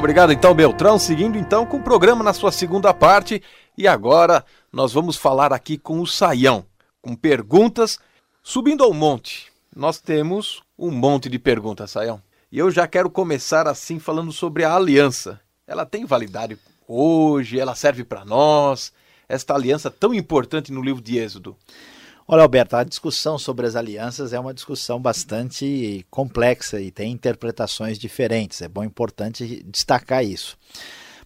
Obrigado 0.00 0.32
então, 0.32 0.54
Beltrão. 0.54 0.98
Seguindo 0.98 1.36
então 1.36 1.66
com 1.66 1.76
o 1.76 1.82
programa 1.82 2.24
na 2.24 2.32
sua 2.32 2.50
segunda 2.50 2.94
parte. 2.94 3.42
E 3.76 3.86
agora 3.86 4.42
nós 4.72 4.94
vamos 4.94 5.14
falar 5.14 5.52
aqui 5.52 5.76
com 5.76 6.00
o 6.00 6.06
Saião, 6.06 6.64
com 7.02 7.14
perguntas. 7.14 7.98
Subindo 8.42 8.82
ao 8.82 8.94
monte, 8.94 9.52
nós 9.76 10.00
temos 10.00 10.62
um 10.78 10.90
monte 10.90 11.28
de 11.28 11.38
perguntas, 11.38 11.90
Saião. 11.90 12.22
E 12.50 12.58
eu 12.58 12.70
já 12.70 12.88
quero 12.88 13.10
começar 13.10 13.68
assim 13.68 13.98
falando 13.98 14.32
sobre 14.32 14.64
a 14.64 14.74
aliança. 14.74 15.38
Ela 15.66 15.84
tem 15.84 16.06
validade 16.06 16.58
hoje? 16.88 17.60
Ela 17.60 17.74
serve 17.74 18.02
para 18.02 18.24
nós? 18.24 18.94
Esta 19.28 19.54
aliança 19.54 19.90
tão 19.90 20.14
importante 20.14 20.72
no 20.72 20.80
livro 20.80 21.02
de 21.02 21.18
Êxodo. 21.18 21.54
Olha, 22.32 22.44
Alberto, 22.44 22.76
a 22.76 22.84
discussão 22.84 23.36
sobre 23.36 23.66
as 23.66 23.74
alianças 23.74 24.32
é 24.32 24.38
uma 24.38 24.54
discussão 24.54 25.00
bastante 25.00 26.06
complexa 26.08 26.80
e 26.80 26.92
tem 26.92 27.10
interpretações 27.10 27.98
diferentes. 27.98 28.62
É 28.62 28.68
bom 28.68 28.84
importante 28.84 29.64
destacar 29.66 30.24
isso. 30.24 30.56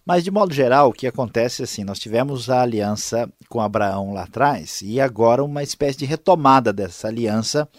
Mas, 0.03 0.23
de 0.23 0.31
modo 0.31 0.51
geral, 0.51 0.89
o 0.89 0.91
que 0.91 1.05
acontece 1.05 1.61
é 1.61 1.65
assim: 1.65 1.83
nós 1.83 1.99
tivemos 1.99 2.49
a 2.49 2.63
aliança 2.63 3.31
com 3.47 3.61
Abraão 3.61 4.13
lá 4.13 4.23
atrás 4.23 4.81
e 4.81 4.99
agora 4.99 5.43
uma 5.43 5.61
espécie 5.61 5.99
de 5.99 6.05
retomada 6.05 6.73
dessa 6.73 7.07
aliança 7.07 7.69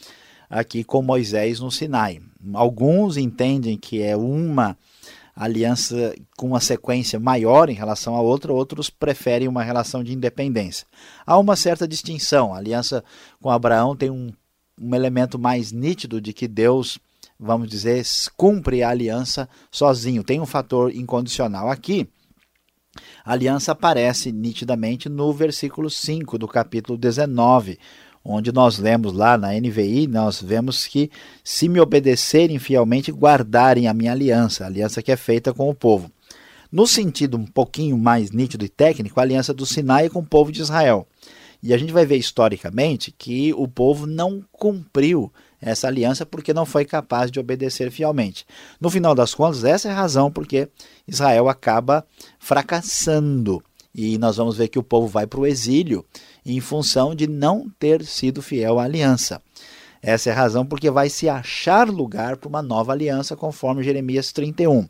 aqui 0.49 0.85
com 0.85 1.03
Moisés 1.03 1.59
no 1.59 1.69
Sinai. 1.69 2.21
Alguns 2.55 3.17
entendem 3.17 3.77
que 3.77 4.05
é 4.05 4.17
uma 4.17 4.79
aliança 5.45 6.15
com 6.37 6.49
uma 6.49 6.61
sequência 6.61 7.21
maior 7.21 7.69
em 7.69 7.75
relação 7.75 8.17
a 8.17 8.23
outra, 8.23 8.53
outros 8.53 8.89
preferem 8.89 9.47
uma 9.47 9.63
relação 9.63 10.03
de 10.03 10.15
independência. 10.15 10.87
Há 11.27 11.39
uma 11.39 11.55
certa 11.55 11.87
distinção. 11.87 12.55
A 12.55 12.57
aliança 12.57 13.05
com 13.41 13.51
Abraão 13.51 13.95
tem 13.95 14.11
um, 14.11 14.33
um 14.81 14.95
elemento 14.95 15.39
mais 15.39 15.73
nítido 15.73 16.21
de 16.21 16.33
que 16.33 16.49
Deus, 16.49 16.99
vamos 17.39 17.69
dizer, 17.69 18.03
cumpre 18.37 18.83
a 18.83 18.89
aliança 18.89 19.47
sozinho, 19.71 20.25
tem 20.25 20.41
um 20.41 20.47
fator 20.47 20.95
incondicional. 20.95 21.71
Aqui, 21.71 22.09
a 23.23 23.33
aliança 23.33 23.73
aparece 23.73 24.33
nitidamente 24.33 25.09
no 25.09 25.33
versículo 25.35 25.91
5 25.91 26.39
do 26.39 26.49
capítulo 26.49 26.97
19, 26.97 27.79
onde 28.29 28.53
nós 28.53 28.79
lemos 28.79 29.13
lá 29.13 29.39
na 29.39 29.53
NVI, 29.53 30.07
nós 30.07 30.43
vemos 30.43 30.87
que 30.87 31.11
se 31.45 31.69
me 31.69 31.81
obedecerem 31.81 32.59
fielmente, 32.59 33.13
guardarem 33.13 33.87
a 33.87 33.95
minha 33.95 34.13
aliança, 34.13 34.65
a 34.65 34.67
aliança 34.67 35.03
que 35.03 35.13
é 35.13 35.17
feita 35.17 35.55
com 35.55 35.71
o 35.71 35.75
povo. 35.75 36.11
No 36.71 36.87
sentido 36.87 37.37
um 37.37 37.47
pouquinho 37.47 37.97
mais 37.97 38.33
nítido 38.33 38.65
e 38.65 38.69
técnico, 38.69 39.21
a 39.21 39.23
aliança 39.23 39.55
do 39.55 39.65
Sinai 39.65 40.09
com 40.09 40.19
o 40.19 40.27
povo 40.27 40.51
de 40.51 40.61
Israel. 40.61 41.07
E 41.63 41.73
a 41.73 41.79
gente 41.79 41.93
vai 41.93 42.05
ver 42.05 42.17
historicamente 42.17 43.15
que 43.17 43.55
o 43.55 43.67
povo 43.67 44.07
não 44.07 44.45
cumpriu 44.53 45.33
essa 45.61 45.87
aliança 45.87 46.27
porque 46.27 46.53
não 46.53 46.67
foi 46.67 46.85
capaz 46.85 47.31
de 47.31 47.41
obedecer 47.41 47.91
fielmente. 47.91 48.45
No 48.81 48.91
final 48.91 49.15
das 49.15 49.35
contas, 49.35 49.65
essa 49.65 49.89
é 49.89 49.93
a 49.93 49.97
razão 49.97 50.31
porque 50.31 50.69
Israel 51.09 51.49
acaba 51.49 52.05
fracassando. 52.39 53.63
E 53.95 54.19
nós 54.19 54.37
vamos 54.37 54.59
ver 54.59 54.69
que 54.69 54.79
o 54.79 54.83
povo 54.83 55.07
vai 55.07 55.27
para 55.27 55.41
o 55.41 55.47
exílio 55.47 56.05
em 56.53 56.61
função 56.61 57.15
de 57.15 57.27
não 57.27 57.69
ter 57.79 58.05
sido 58.05 58.41
fiel 58.41 58.79
à 58.79 58.85
aliança. 58.85 59.43
Essa 60.01 60.31
é 60.31 60.33
a 60.33 60.37
razão 60.37 60.65
porque 60.65 60.91
vai 60.91 61.09
se 61.09 61.29
achar 61.29 61.89
lugar 61.89 62.37
para 62.37 62.49
uma 62.49 62.63
nova 62.63 62.93
aliança, 62.93 63.35
conforme 63.35 63.83
Jeremias 63.83 64.33
31. 64.33 64.87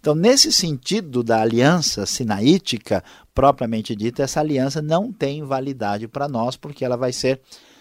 Então, 0.00 0.14
nesse 0.14 0.52
sentido 0.52 1.22
da 1.22 1.40
aliança 1.40 2.04
sinaítica, 2.06 3.02
propriamente 3.34 3.94
dita, 3.94 4.22
essa 4.22 4.40
aliança 4.40 4.82
não 4.82 5.12
tem 5.12 5.44
validade 5.44 6.08
para 6.08 6.28
nós, 6.28 6.56
porque 6.56 6.84
ela 6.84 6.96
vai 6.96 7.12
ser 7.12 7.40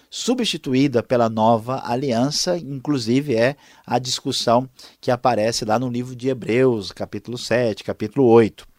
substituída 0.10 1.04
pela 1.04 1.28
nova 1.28 1.82
aliança, 1.86 2.58
inclusive 2.58 3.36
é 3.36 3.56
a 3.86 4.00
discussão 4.00 4.70
que 5.02 5.12
aparece 5.12 5.66
lá 5.66 5.78
no 5.78 5.90
livro 5.90 6.16
de 6.16 6.30
Hebreus, 6.30 6.92
capítulo 6.92 7.38
7, 7.38 7.84
capítulo 7.84 8.26
8. 8.28 8.75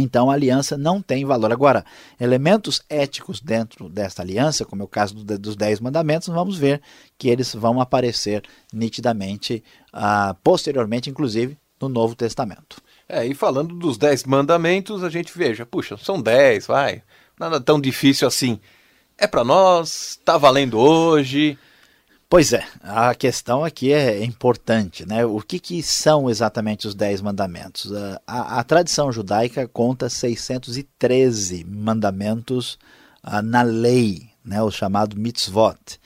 Então 0.00 0.30
a 0.30 0.34
aliança 0.34 0.76
não 0.76 1.02
tem 1.02 1.24
valor. 1.24 1.52
Agora, 1.52 1.84
elementos 2.18 2.82
éticos 2.88 3.40
dentro 3.40 3.88
desta 3.88 4.22
aliança, 4.22 4.64
como 4.64 4.82
é 4.82 4.84
o 4.84 4.88
caso 4.88 5.14
do, 5.14 5.38
dos 5.38 5.56
Dez 5.56 5.80
Mandamentos, 5.80 6.28
vamos 6.28 6.56
ver 6.56 6.80
que 7.18 7.28
eles 7.28 7.54
vão 7.54 7.80
aparecer 7.80 8.42
nitidamente, 8.72 9.62
uh, 9.94 10.34
posteriormente, 10.42 11.10
inclusive, 11.10 11.56
no 11.80 11.88
Novo 11.88 12.14
Testamento. 12.14 12.76
É, 13.08 13.26
e 13.26 13.34
falando 13.34 13.74
dos 13.74 13.98
Dez 13.98 14.24
Mandamentos, 14.24 15.02
a 15.02 15.10
gente 15.10 15.36
veja, 15.36 15.66
puxa, 15.66 15.96
são 15.96 16.20
dez, 16.20 16.66
vai, 16.66 17.02
nada 17.38 17.60
tão 17.60 17.80
difícil 17.80 18.28
assim. 18.28 18.60
É 19.18 19.26
para 19.26 19.44
nós, 19.44 20.16
está 20.18 20.38
valendo 20.38 20.78
hoje, 20.78 21.58
Pois 22.30 22.52
é, 22.52 22.64
a 22.80 23.12
questão 23.12 23.64
aqui 23.64 23.92
é 23.92 24.22
importante, 24.22 25.04
né? 25.04 25.26
O 25.26 25.40
que, 25.40 25.58
que 25.58 25.82
são 25.82 26.30
exatamente 26.30 26.86
os 26.86 26.94
Dez 26.94 27.20
Mandamentos? 27.20 27.90
A, 28.24 28.60
a 28.60 28.62
tradição 28.62 29.10
judaica 29.10 29.66
conta 29.66 30.08
613 30.08 31.64
mandamentos 31.64 32.78
uh, 33.24 33.42
na 33.42 33.62
lei, 33.62 34.30
né? 34.44 34.62
o 34.62 34.70
chamado 34.70 35.16
mitzvot. 35.16 35.98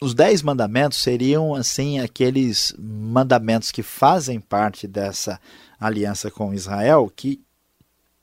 Os 0.00 0.14
Dez 0.14 0.40
Mandamentos 0.40 1.02
seriam, 1.02 1.54
assim, 1.54 2.00
aqueles 2.00 2.74
mandamentos 2.78 3.70
que 3.70 3.82
fazem 3.82 4.40
parte 4.40 4.88
dessa 4.88 5.38
aliança 5.78 6.30
com 6.30 6.54
Israel, 6.54 7.12
que 7.14 7.42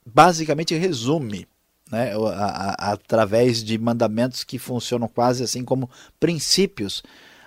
basicamente 0.04 0.74
resume 0.74 1.46
né, 1.90 2.12
a, 2.14 2.90
a, 2.90 2.92
através 2.92 3.62
de 3.62 3.78
mandamentos 3.78 4.44
que 4.44 4.58
funcionam 4.58 5.08
quase 5.08 5.42
assim 5.42 5.64
como 5.64 5.90
princípios, 6.18 7.02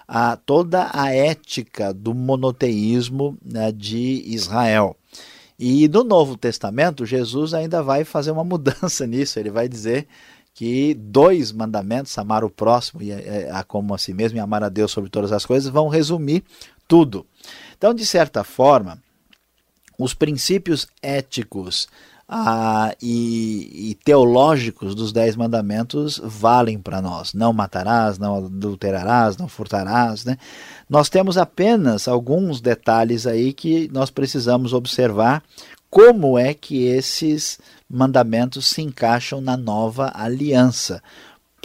a 0.08 0.36
toda 0.36 0.90
a 0.94 1.14
ética 1.14 1.94
do 1.94 2.14
monoteísmo 2.14 3.38
né, 3.44 3.72
de 3.72 4.24
Israel. 4.26 4.96
E 5.58 5.88
no 5.88 6.04
Novo 6.04 6.36
Testamento, 6.36 7.06
Jesus 7.06 7.54
ainda 7.54 7.82
vai 7.82 8.04
fazer 8.04 8.32
uma 8.32 8.44
mudança 8.44 9.06
nisso, 9.08 9.40
ele 9.40 9.50
vai 9.50 9.68
dizer 9.68 10.08
que 10.54 10.94
dois 10.94 11.52
mandamentos, 11.52 12.16
amar 12.18 12.44
o 12.44 12.50
próximo 12.50 13.02
e 13.02 13.12
a, 13.12 13.60
a 13.60 13.64
como 13.64 13.94
a 13.94 13.98
si 13.98 14.14
mesmo 14.14 14.38
e 14.38 14.42
amar 14.42 14.64
a 14.64 14.70
Deus 14.70 14.92
sobre 14.92 15.10
todas 15.10 15.32
as 15.32 15.46
coisas, 15.46 15.72
vão 15.72 15.88
resumir 15.88 16.44
tudo. 16.88 17.26
Então, 17.76 17.94
de 17.94 18.06
certa 18.06 18.44
forma, 18.44 19.00
os 19.98 20.14
princípios 20.14 20.88
éticos 21.02 21.88
ah, 22.28 22.96
e, 23.02 23.92
e, 23.92 23.96
teológicos 24.04 24.96
dos 24.96 25.12
Dez 25.12 25.36
Mandamentos 25.36 26.20
valem 26.24 26.80
para 26.80 27.02
nós. 27.02 27.34
Não 27.34 27.52
matarás, 27.52 28.18
não 28.18 28.38
adulterarás, 28.46 29.38
não 29.38 29.48
furtarás. 29.48 30.24
Né? 30.26 30.38
Nós 30.90 31.10
temos 31.10 31.38
apenas 31.38 32.08
alguns 32.08 32.62
detalhes 32.62 33.28
aí 33.28 33.54
que 33.54 33.90
nós 33.92 34.10
precisamos 34.10 34.74
observar 34.74 35.44
como 35.90 36.40
é 36.40 36.54
que 36.54 36.86
esses 36.86 37.60
mandamentos 37.88 38.68
se 38.68 38.82
encaixam 38.82 39.40
na 39.40 39.56
nova 39.56 40.12
aliança 40.16 41.04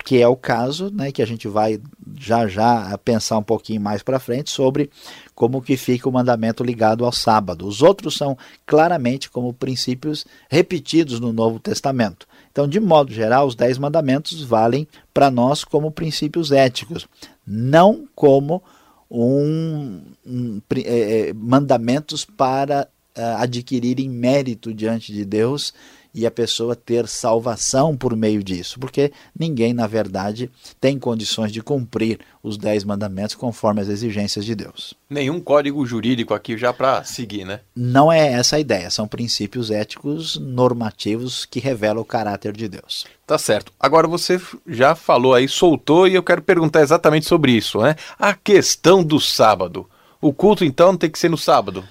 que 0.08 0.22
é 0.22 0.26
o 0.26 0.34
caso, 0.34 0.90
né, 0.90 1.12
que 1.12 1.20
a 1.20 1.26
gente 1.26 1.46
vai 1.46 1.78
já 2.18 2.48
já 2.48 2.96
pensar 3.04 3.36
um 3.36 3.42
pouquinho 3.42 3.82
mais 3.82 4.02
para 4.02 4.18
frente 4.18 4.48
sobre 4.48 4.88
como 5.34 5.60
que 5.60 5.76
fica 5.76 6.08
o 6.08 6.12
mandamento 6.12 6.64
ligado 6.64 7.04
ao 7.04 7.12
sábado. 7.12 7.66
Os 7.66 7.82
outros 7.82 8.16
são 8.16 8.34
claramente 8.64 9.28
como 9.28 9.52
princípios 9.52 10.24
repetidos 10.48 11.20
no 11.20 11.30
Novo 11.30 11.60
Testamento. 11.60 12.26
Então, 12.50 12.66
de 12.66 12.80
modo 12.80 13.12
geral, 13.12 13.46
os 13.46 13.54
dez 13.54 13.76
mandamentos 13.76 14.42
valem 14.42 14.88
para 15.12 15.30
nós 15.30 15.62
como 15.62 15.90
princípios 15.90 16.52
éticos, 16.52 17.06
não 17.46 18.08
como 18.14 18.62
um, 19.10 20.00
um 20.26 20.62
é, 20.74 21.34
mandamentos 21.34 22.24
para 22.24 22.88
uh, 23.14 23.42
adquirirem 23.42 24.08
mérito 24.08 24.72
diante 24.72 25.12
de 25.12 25.26
Deus 25.26 25.74
e 26.14 26.26
a 26.26 26.30
pessoa 26.30 26.74
ter 26.74 27.06
salvação 27.06 27.96
por 27.96 28.16
meio 28.16 28.42
disso, 28.42 28.78
porque 28.78 29.12
ninguém, 29.38 29.72
na 29.72 29.86
verdade, 29.86 30.50
tem 30.80 30.98
condições 30.98 31.52
de 31.52 31.62
cumprir 31.62 32.20
os 32.42 32.56
dez 32.56 32.84
mandamentos 32.84 33.34
conforme 33.34 33.80
as 33.80 33.88
exigências 33.88 34.44
de 34.44 34.54
Deus. 34.54 34.94
Nenhum 35.08 35.40
código 35.40 35.84
jurídico 35.86 36.34
aqui 36.34 36.56
já 36.56 36.72
para 36.72 37.04
seguir, 37.04 37.44
né? 37.44 37.60
Não 37.74 38.10
é 38.10 38.32
essa 38.32 38.56
a 38.56 38.60
ideia, 38.60 38.90
são 38.90 39.06
princípios 39.06 39.70
éticos 39.70 40.36
normativos 40.38 41.44
que 41.44 41.60
revelam 41.60 42.02
o 42.02 42.06
caráter 42.06 42.52
de 42.52 42.68
Deus. 42.68 43.06
Tá 43.26 43.36
certo. 43.36 43.72
Agora 43.78 44.08
você 44.08 44.40
já 44.66 44.94
falou 44.94 45.34
aí, 45.34 45.46
soltou, 45.46 46.08
e 46.08 46.14
eu 46.14 46.22
quero 46.22 46.42
perguntar 46.42 46.80
exatamente 46.80 47.26
sobre 47.26 47.52
isso, 47.52 47.80
né? 47.80 47.94
A 48.18 48.32
questão 48.34 49.04
do 49.04 49.20
sábado. 49.20 49.88
O 50.20 50.32
culto, 50.32 50.64
então, 50.64 50.96
tem 50.96 51.08
que 51.08 51.18
ser 51.18 51.28
no 51.28 51.38
sábado? 51.38 51.84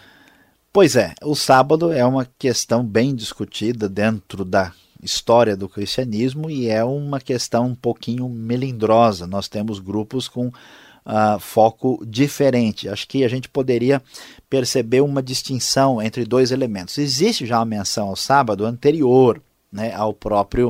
Pois 0.77 0.95
é, 0.95 1.15
o 1.23 1.33
sábado 1.33 1.91
é 1.91 2.05
uma 2.05 2.27
questão 2.37 2.85
bem 2.85 3.15
discutida 3.15 3.89
dentro 3.89 4.45
da 4.45 4.71
história 5.01 5.57
do 5.57 5.67
cristianismo 5.67 6.51
e 6.51 6.69
é 6.69 6.83
uma 6.83 7.19
questão 7.19 7.69
um 7.69 7.73
pouquinho 7.73 8.29
melindrosa. 8.29 9.25
Nós 9.25 9.47
temos 9.47 9.79
grupos 9.79 10.27
com 10.27 10.49
uh, 10.49 11.39
foco 11.39 12.05
diferente. 12.05 12.87
Acho 12.87 13.07
que 13.07 13.23
a 13.23 13.27
gente 13.27 13.49
poderia 13.49 13.99
perceber 14.47 15.01
uma 15.01 15.23
distinção 15.23 15.99
entre 15.99 16.23
dois 16.23 16.51
elementos. 16.51 16.99
Existe 16.99 17.47
já 17.47 17.57
uma 17.57 17.65
menção 17.65 18.09
ao 18.09 18.15
sábado 18.15 18.63
anterior 18.63 19.41
né, 19.71 19.95
ao 19.95 20.13
próprio 20.13 20.67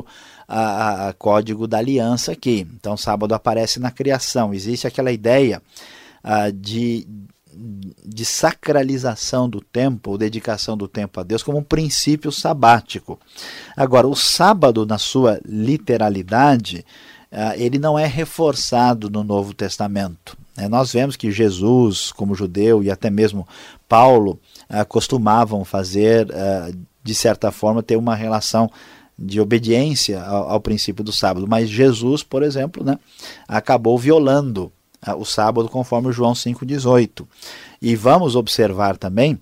uh, 0.48 1.14
código 1.18 1.66
da 1.66 1.76
aliança 1.76 2.32
aqui. 2.32 2.66
Então, 2.80 2.96
sábado 2.96 3.34
aparece 3.34 3.78
na 3.78 3.90
criação. 3.90 4.54
Existe 4.54 4.86
aquela 4.86 5.12
ideia 5.12 5.60
uh, 6.24 6.50
de 6.50 7.06
de 8.04 8.24
sacralização 8.24 9.48
do 9.48 9.60
tempo, 9.60 10.10
ou 10.10 10.18
dedicação 10.18 10.76
do 10.76 10.86
tempo 10.86 11.18
a 11.18 11.22
Deus, 11.22 11.42
como 11.42 11.58
um 11.58 11.62
princípio 11.62 12.30
sabático. 12.30 13.18
Agora, 13.76 14.06
o 14.06 14.14
sábado, 14.14 14.86
na 14.86 14.98
sua 14.98 15.40
literalidade, 15.44 16.84
ah, 17.32 17.56
ele 17.56 17.78
não 17.78 17.98
é 17.98 18.06
reforçado 18.06 19.10
no 19.10 19.24
Novo 19.24 19.52
Testamento. 19.52 20.36
Né? 20.56 20.68
Nós 20.68 20.92
vemos 20.92 21.16
que 21.16 21.30
Jesus, 21.30 22.12
como 22.12 22.34
judeu, 22.34 22.82
e 22.82 22.90
até 22.90 23.10
mesmo 23.10 23.46
Paulo, 23.88 24.38
ah, 24.68 24.84
costumavam 24.84 25.64
fazer, 25.64 26.32
ah, 26.32 26.70
de 27.02 27.14
certa 27.14 27.50
forma, 27.50 27.82
ter 27.82 27.96
uma 27.96 28.14
relação 28.14 28.70
de 29.18 29.40
obediência 29.40 30.22
ao, 30.22 30.60
princípio 30.60 31.02
do 31.02 31.12
sábado. 31.12 31.46
Mas 31.48 31.68
Jesus, 31.68 32.22
por 32.22 32.42
exemplo, 32.44 32.84
né, 32.84 32.98
acabou 33.48 33.98
violando 33.98 34.70
o 35.16 35.24
sábado, 35.24 35.68
conforme 35.68 36.12
João 36.12 36.32
5,18. 36.32 37.26
E 37.80 37.94
vamos 37.94 38.36
observar 38.36 38.96
também 38.96 39.38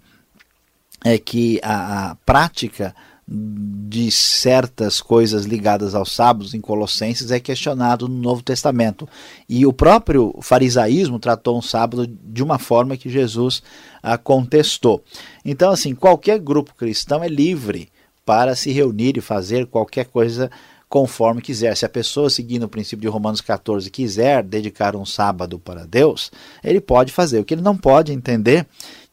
é 1.05 1.19
que 1.19 1.61
a, 1.63 2.11
a 2.11 2.15
prática 2.17 2.95
de 3.29 4.09
certas 4.11 5.01
coisas 5.01 5.47
ligadas 5.47 5.97
aos 5.97 6.13
sábados 6.13 6.55
em 6.55 6.61
Colossenses 6.61 7.33
é 7.33 7.41
questionado 7.41 8.07
no 8.07 8.15
Novo 8.15 8.43
Testamento. 8.43 9.09
E 9.49 9.67
o 9.67 9.73
próprio 9.73 10.35
farisaísmo 10.41 11.19
tratou 11.19 11.59
um 11.59 11.63
sábado 11.63 12.07
de 12.07 12.43
uma 12.43 12.59
forma 12.59 12.97
que 12.97 13.11
Jesus 13.11 13.63
a 14.01 14.17
contestou. 14.17 15.03
Então, 15.45 15.73
assim, 15.73 15.93
qualquer 15.93 16.39
grupo 16.39 16.75
cristão 16.77 17.23
é 17.23 17.29
livre 17.29 17.89
para 18.25 18.55
se 18.55 18.71
reunir 18.71 19.17
e 19.17 19.21
fazer 19.21 19.67
qualquer 19.67 20.07
coisa 20.07 20.51
conforme 20.89 21.43
quiser. 21.43 21.77
Se 21.77 21.85
a 21.85 21.89
pessoa, 21.89 22.31
seguindo 22.31 22.65
o 22.65 22.69
princípio 22.69 23.03
de 23.03 23.09
Romanos 23.09 23.41
14, 23.41 23.91
quiser 23.91 24.43
dedicar 24.43 24.95
um 24.95 25.05
sábado 25.05 25.59
para 25.59 25.85
Deus, 25.85 26.31
ele 26.63 26.81
pode 26.81 27.13
fazer. 27.13 27.41
O 27.41 27.45
que 27.45 27.55
ele 27.55 27.63
não 27.63 27.77
pode 27.77 28.13
entender 28.13 28.67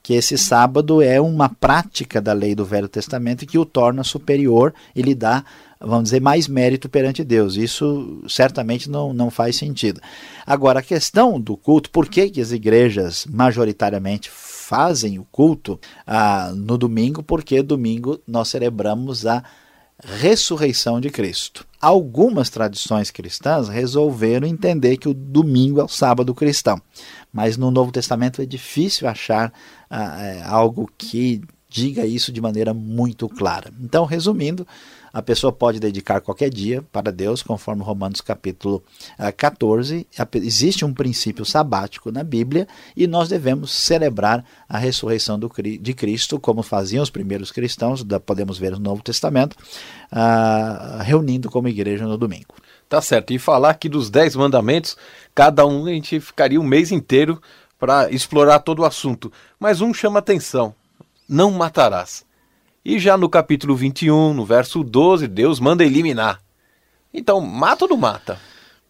que 0.03 0.13
esse 0.13 0.37
sábado 0.37 1.01
é 1.01 1.19
uma 1.19 1.47
prática 1.47 2.21
da 2.21 2.33
lei 2.33 2.53
do 2.53 2.65
Velho 2.65 2.89
Testamento 2.89 3.45
que 3.45 3.57
o 3.57 3.65
torna 3.65 4.03
superior 4.03 4.73
e 4.93 5.01
lhe 5.01 5.15
dá, 5.15 5.45
vamos 5.79 6.05
dizer, 6.05 6.21
mais 6.21 6.45
mérito 6.45 6.89
perante 6.89 7.23
Deus. 7.23 7.55
Isso 7.55 8.21
certamente 8.27 8.89
não, 8.89 9.13
não 9.13 9.31
faz 9.31 9.55
sentido. 9.55 10.01
Agora, 10.45 10.79
a 10.79 10.83
questão 10.83 11.39
do 11.39 11.55
culto, 11.55 11.89
por 11.89 12.09
que, 12.09 12.29
que 12.29 12.41
as 12.41 12.51
igrejas 12.51 13.25
majoritariamente 13.29 14.29
fazem 14.29 15.17
o 15.19 15.25
culto 15.31 15.79
ah, 16.05 16.51
no 16.53 16.77
domingo? 16.77 17.23
Porque 17.23 17.63
domingo 17.63 18.19
nós 18.27 18.49
celebramos 18.49 19.25
a 19.25 19.41
ressurreição 20.01 20.99
de 20.99 21.09
Cristo. 21.09 21.65
Algumas 21.79 22.49
tradições 22.49 23.11
cristãs 23.11 23.67
resolveram 23.67 24.47
entender 24.47 24.97
que 24.97 25.09
o 25.09 25.13
domingo 25.13 25.79
é 25.79 25.83
o 25.83 25.87
sábado 25.87 26.33
cristão, 26.33 26.81
mas 27.31 27.57
no 27.57 27.69
Novo 27.69 27.91
Testamento 27.91 28.41
é 28.41 28.45
difícil 28.45 29.07
achar 29.07 29.51
ah, 29.89 30.21
é, 30.21 30.43
algo 30.43 30.89
que 30.97 31.41
diga 31.73 32.05
isso 32.05 32.31
de 32.31 32.39
maneira 32.39 32.71
muito 32.71 33.27
clara. 33.27 33.73
Então, 33.81 34.05
resumindo, 34.05 34.65
a 35.11 35.23
pessoa 35.23 35.51
pode 35.51 35.79
dedicar 35.79 36.21
qualquer 36.21 36.51
dia 36.51 36.83
para 36.91 37.11
Deus, 37.11 37.41
conforme 37.41 37.81
Romanos 37.81 38.21
capítulo 38.21 38.83
14. 39.35 40.05
Eh, 40.15 40.27
existe 40.35 40.85
um 40.85 40.93
princípio 40.93 41.43
sabático 41.43 42.11
na 42.11 42.23
Bíblia 42.23 42.67
e 42.95 43.07
nós 43.07 43.27
devemos 43.27 43.71
celebrar 43.71 44.45
a 44.69 44.77
ressurreição 44.77 45.39
do, 45.39 45.51
de 45.57 45.93
Cristo, 45.95 46.39
como 46.39 46.61
faziam 46.61 47.01
os 47.01 47.09
primeiros 47.09 47.51
cristãos, 47.51 48.05
podemos 48.23 48.59
ver 48.59 48.73
no 48.73 48.79
Novo 48.79 49.01
Testamento, 49.01 49.55
uh, 50.11 51.01
reunindo 51.01 51.49
como 51.49 51.67
igreja 51.67 52.05
no 52.05 52.19
domingo. 52.19 52.53
Tá 52.87 53.01
certo. 53.01 53.33
E 53.33 53.39
falar 53.39 53.71
aqui 53.71 53.89
dos 53.89 54.11
dez 54.11 54.35
mandamentos, 54.35 54.95
cada 55.33 55.65
um 55.65 55.87
a 55.87 55.89
gente 55.89 56.19
ficaria 56.19 56.61
um 56.61 56.63
mês 56.63 56.91
inteiro 56.91 57.41
para 57.79 58.11
explorar 58.11 58.59
todo 58.59 58.79
o 58.79 58.85
assunto. 58.85 59.31
Mas 59.59 59.81
um 59.81 59.91
chama 59.91 60.19
atenção: 60.19 60.75
não 61.27 61.51
matarás. 61.51 62.25
E 62.83 62.99
já 62.99 63.17
no 63.17 63.29
capítulo 63.29 63.75
21, 63.75 64.33
no 64.33 64.45
verso 64.45 64.83
12, 64.83 65.27
Deus 65.27 65.59
manda 65.59 65.85
eliminar. 65.85 66.41
Então, 67.13 67.39
mata 67.39 67.85
ou 67.85 67.89
não 67.89 67.97
mata? 67.97 68.39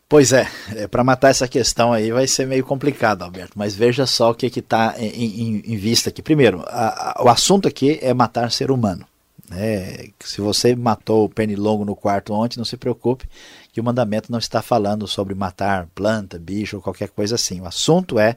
Pois 0.07 0.31
é, 0.31 0.47
é 0.75 0.87
para 0.87 1.03
matar 1.03 1.29
essa 1.29 1.47
questão 1.47 1.91
aí 1.91 2.11
vai 2.11 2.27
ser 2.27 2.45
meio 2.45 2.63
complicado, 2.63 3.23
Alberto, 3.23 3.53
mas 3.55 3.75
veja 3.75 4.05
só 4.05 4.31
o 4.31 4.35
que 4.35 4.45
está 4.45 4.93
em, 4.97 5.07
em, 5.07 5.63
em, 5.73 5.75
vista 5.75 6.09
aqui. 6.09 6.21
Primeiro, 6.21 6.63
a, 6.67 7.19
a, 7.19 7.23
o 7.23 7.29
assunto 7.29 7.67
aqui 7.67 7.97
é 8.01 8.13
matar 8.13 8.51
ser 8.51 8.69
humano. 8.69 9.07
É, 9.51 10.09
se 10.19 10.39
você 10.39 10.75
matou 10.75 11.25
o 11.25 11.29
pernilongo 11.29 11.83
no 11.83 11.95
quarto 11.95 12.33
ontem, 12.33 12.57
não 12.57 12.65
se 12.65 12.77
preocupe, 12.77 13.27
que 13.71 13.81
o 13.81 13.83
mandamento 13.83 14.31
não 14.31 14.39
está 14.39 14.61
falando 14.61 15.07
sobre 15.07 15.33
matar 15.33 15.87
planta, 15.93 16.37
bicho 16.37 16.77
ou 16.77 16.81
qualquer 16.81 17.09
coisa 17.09 17.35
assim. 17.35 17.61
O 17.61 17.65
assunto 17.65 18.19
é 18.19 18.35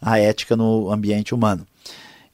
a 0.00 0.18
ética 0.18 0.56
no 0.56 0.90
ambiente 0.90 1.34
humano. 1.34 1.66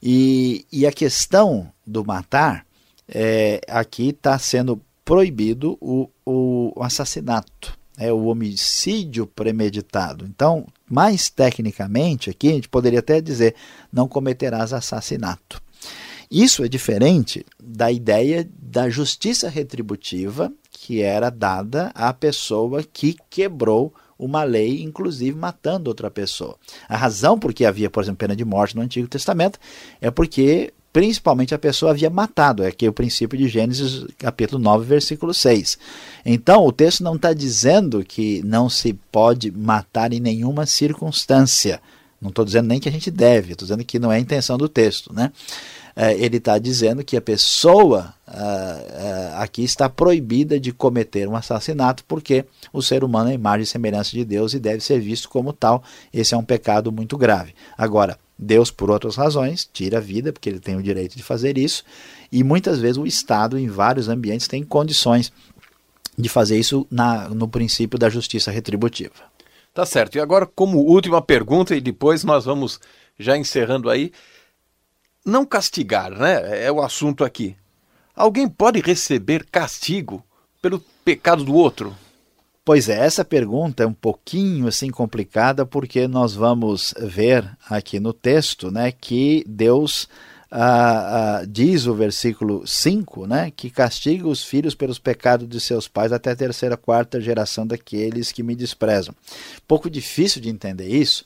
E, 0.01 0.65
e 0.71 0.85
a 0.85 0.91
questão 0.91 1.71
do 1.85 2.05
matar, 2.05 2.65
é, 3.07 3.61
aqui 3.67 4.09
está 4.09 4.37
sendo 4.37 4.81
proibido 5.03 5.77
o, 5.81 6.09
o, 6.25 6.73
assassinato, 6.83 7.77
é, 7.97 8.13
o 8.13 8.25
homicídio 8.25 9.25
premeditado. 9.25 10.25
Então, 10.25 10.67
mais 10.89 11.29
tecnicamente, 11.29 12.29
aqui 12.29 12.49
a 12.49 12.53
gente 12.53 12.69
poderia 12.69 12.99
até 12.99 13.19
dizer: 13.19 13.55
não 13.91 14.07
cometerás 14.07 14.71
assassinato. 14.71 15.61
Isso 16.29 16.63
é 16.63 16.67
diferente 16.67 17.43
da 17.59 17.91
ideia 17.91 18.47
da 18.55 18.87
justiça 18.87 19.49
retributiva 19.49 20.53
que 20.71 21.01
era 21.01 21.29
dada 21.29 21.91
à 21.95 22.13
pessoa 22.13 22.83
que 22.83 23.17
quebrou 23.29 23.93
uma 24.19 24.43
lei, 24.43 24.83
inclusive 24.83 25.35
matando 25.35 25.89
outra 25.89 26.11
pessoa. 26.11 26.57
A 26.87 26.97
razão 26.97 27.39
por 27.39 27.53
que 27.53 27.65
havia, 27.65 27.89
por 27.89 28.03
exemplo, 28.03 28.17
pena 28.17 28.35
de 28.35 28.43
morte 28.43 28.75
no 28.75 28.81
Antigo 28.81 29.07
Testamento 29.07 29.57
é 30.01 30.11
porque 30.11 30.73
principalmente 30.91 31.53
a 31.53 31.59
pessoa 31.59 31.91
havia 31.91 32.09
matado, 32.09 32.63
é 32.63 32.67
aqui 32.67 32.87
o 32.87 32.93
princípio 32.93 33.37
de 33.37 33.47
Gênesis 33.47 34.05
capítulo 34.17 34.61
9, 34.61 34.85
versículo 34.85 35.33
6. 35.33 35.77
Então, 36.25 36.65
o 36.65 36.71
texto 36.71 37.03
não 37.03 37.15
está 37.15 37.31
dizendo 37.31 38.03
que 38.03 38.41
não 38.43 38.69
se 38.69 38.93
pode 39.11 39.51
matar 39.51 40.11
em 40.11 40.19
nenhuma 40.19 40.65
circunstância. 40.65 41.79
Não 42.21 42.29
estou 42.29 42.43
dizendo 42.43 42.67
nem 42.67 42.79
que 42.79 42.89
a 42.89 42.91
gente 42.91 43.09
deve, 43.09 43.53
estou 43.53 43.65
dizendo 43.65 43.85
que 43.85 43.99
não 43.99 44.11
é 44.11 44.17
a 44.17 44.19
intenção 44.19 44.57
do 44.57 44.67
texto, 44.67 45.13
né? 45.13 45.31
É, 45.95 46.13
ele 46.13 46.37
está 46.37 46.57
dizendo 46.57 47.03
que 47.03 47.17
a 47.17 47.21
pessoa 47.21 48.13
uh, 48.27 48.31
uh, 48.31 49.41
aqui 49.41 49.63
está 49.63 49.89
proibida 49.89 50.59
de 50.59 50.71
cometer 50.71 51.27
um 51.27 51.35
assassinato 51.35 52.03
porque 52.07 52.45
o 52.71 52.81
ser 52.81 53.03
humano 53.03 53.29
é 53.29 53.33
imagem 53.33 53.63
e 53.63 53.67
semelhança 53.67 54.11
de 54.11 54.23
Deus 54.23 54.53
e 54.53 54.59
deve 54.59 54.81
ser 54.81 54.99
visto 54.99 55.29
como 55.29 55.51
tal. 55.51 55.83
Esse 56.13 56.33
é 56.33 56.37
um 56.37 56.43
pecado 56.43 56.91
muito 56.91 57.17
grave. 57.17 57.53
Agora, 57.77 58.17
Deus, 58.37 58.71
por 58.71 58.89
outras 58.89 59.17
razões, 59.17 59.69
tira 59.73 59.97
a 59.97 60.01
vida, 60.01 60.31
porque 60.31 60.47
ele 60.47 60.59
tem 60.59 60.77
o 60.77 60.81
direito 60.83 61.17
de 61.17 61.23
fazer 61.23 61.57
isso, 61.57 61.83
e 62.31 62.41
muitas 62.41 62.79
vezes 62.79 62.97
o 62.97 63.05
Estado, 63.05 63.59
em 63.59 63.67
vários 63.67 64.07
ambientes, 64.07 64.47
tem 64.47 64.63
condições 64.63 65.33
de 66.17 66.29
fazer 66.29 66.57
isso 66.57 66.87
na, 66.89 67.27
no 67.29 67.47
princípio 67.47 67.99
da 67.99 68.09
justiça 68.09 68.49
retributiva. 68.49 69.15
Tá 69.73 69.85
certo. 69.85 70.15
E 70.15 70.21
agora, 70.21 70.45
como 70.45 70.79
última 70.79 71.21
pergunta, 71.21 71.75
e 71.75 71.81
depois 71.81 72.23
nós 72.23 72.45
vamos 72.45 72.79
já 73.17 73.37
encerrando 73.37 73.89
aí, 73.89 74.11
não 75.29 75.45
castigar, 75.45 76.11
né? 76.11 76.65
É 76.65 76.71
o 76.71 76.81
assunto 76.81 77.23
aqui. 77.23 77.55
Alguém 78.15 78.49
pode 78.49 78.81
receber 78.81 79.45
castigo 79.45 80.23
pelo 80.61 80.83
pecado 81.05 81.43
do 81.43 81.53
outro? 81.53 81.95
Pois 82.65 82.87
é, 82.87 83.03
essa 83.03 83.25
pergunta 83.25 83.83
é 83.83 83.87
um 83.87 83.93
pouquinho 83.93 84.67
assim 84.67 84.91
complicada 84.91 85.65
porque 85.65 86.07
nós 86.07 86.35
vamos 86.35 86.93
ver 86.99 87.49
aqui 87.67 87.99
no 87.99 88.13
texto, 88.13 88.69
né, 88.69 88.91
que 88.91 89.43
Deus 89.47 90.07
ah, 90.51 91.39
ah, 91.39 91.45
diz 91.47 91.87
o 91.87 91.95
versículo 91.95 92.67
5, 92.67 93.25
né, 93.25 93.51
que 93.55 93.69
castiga 93.69 94.27
os 94.27 94.43
filhos 94.43 94.75
pelos 94.75 94.99
pecados 94.99 95.47
de 95.47 95.59
seus 95.59 95.87
pais 95.87 96.11
até 96.11 96.31
a 96.31 96.35
terceira, 96.35 96.77
quarta 96.77 97.21
geração 97.21 97.65
daqueles 97.65 98.31
que 98.31 98.43
me 98.43 98.55
desprezam. 98.55 99.15
Pouco 99.67 99.89
difícil 99.89 100.41
de 100.41 100.49
entender 100.49 100.89
isso, 100.89 101.25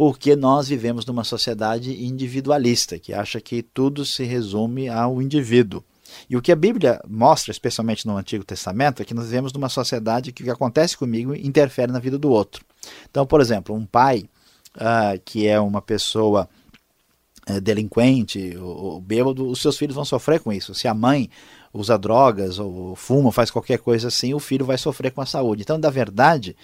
porque 0.00 0.34
nós 0.34 0.66
vivemos 0.66 1.04
numa 1.04 1.24
sociedade 1.24 2.02
individualista, 2.02 2.98
que 2.98 3.12
acha 3.12 3.38
que 3.38 3.62
tudo 3.62 4.02
se 4.02 4.24
resume 4.24 4.88
ao 4.88 5.20
indivíduo. 5.20 5.84
E 6.26 6.38
o 6.38 6.40
que 6.40 6.50
a 6.50 6.56
Bíblia 6.56 7.02
mostra, 7.06 7.52
especialmente 7.52 8.06
no 8.06 8.16
Antigo 8.16 8.42
Testamento, 8.42 9.02
é 9.02 9.04
que 9.04 9.12
nós 9.12 9.26
vivemos 9.26 9.52
numa 9.52 9.68
sociedade 9.68 10.32
que 10.32 10.40
o 10.40 10.44
que 10.46 10.50
acontece 10.50 10.96
comigo 10.96 11.34
interfere 11.34 11.92
na 11.92 11.98
vida 11.98 12.18
do 12.18 12.30
outro. 12.30 12.64
Então, 13.10 13.26
por 13.26 13.42
exemplo, 13.42 13.74
um 13.74 13.84
pai 13.84 14.24
uh, 14.76 15.20
que 15.22 15.46
é 15.46 15.60
uma 15.60 15.82
pessoa 15.82 16.48
uh, 17.50 17.60
delinquente 17.60 18.56
ou, 18.56 19.02
bêbado, 19.02 19.50
os 19.50 19.60
seus 19.60 19.76
filhos 19.76 19.94
vão 19.94 20.06
sofrer 20.06 20.40
com 20.40 20.50
isso. 20.50 20.74
Se 20.74 20.88
a 20.88 20.94
mãe 20.94 21.28
usa 21.74 21.98
drogas 21.98 22.58
ou 22.58 22.96
fuma, 22.96 23.30
faz 23.30 23.50
qualquer 23.50 23.78
coisa 23.80 24.08
assim, 24.08 24.32
o 24.32 24.40
filho 24.40 24.64
vai 24.64 24.78
sofrer 24.78 25.12
com 25.12 25.20
a 25.20 25.26
saúde. 25.26 25.60
Então, 25.60 25.76
na 25.76 25.90
verdade, 25.90 26.56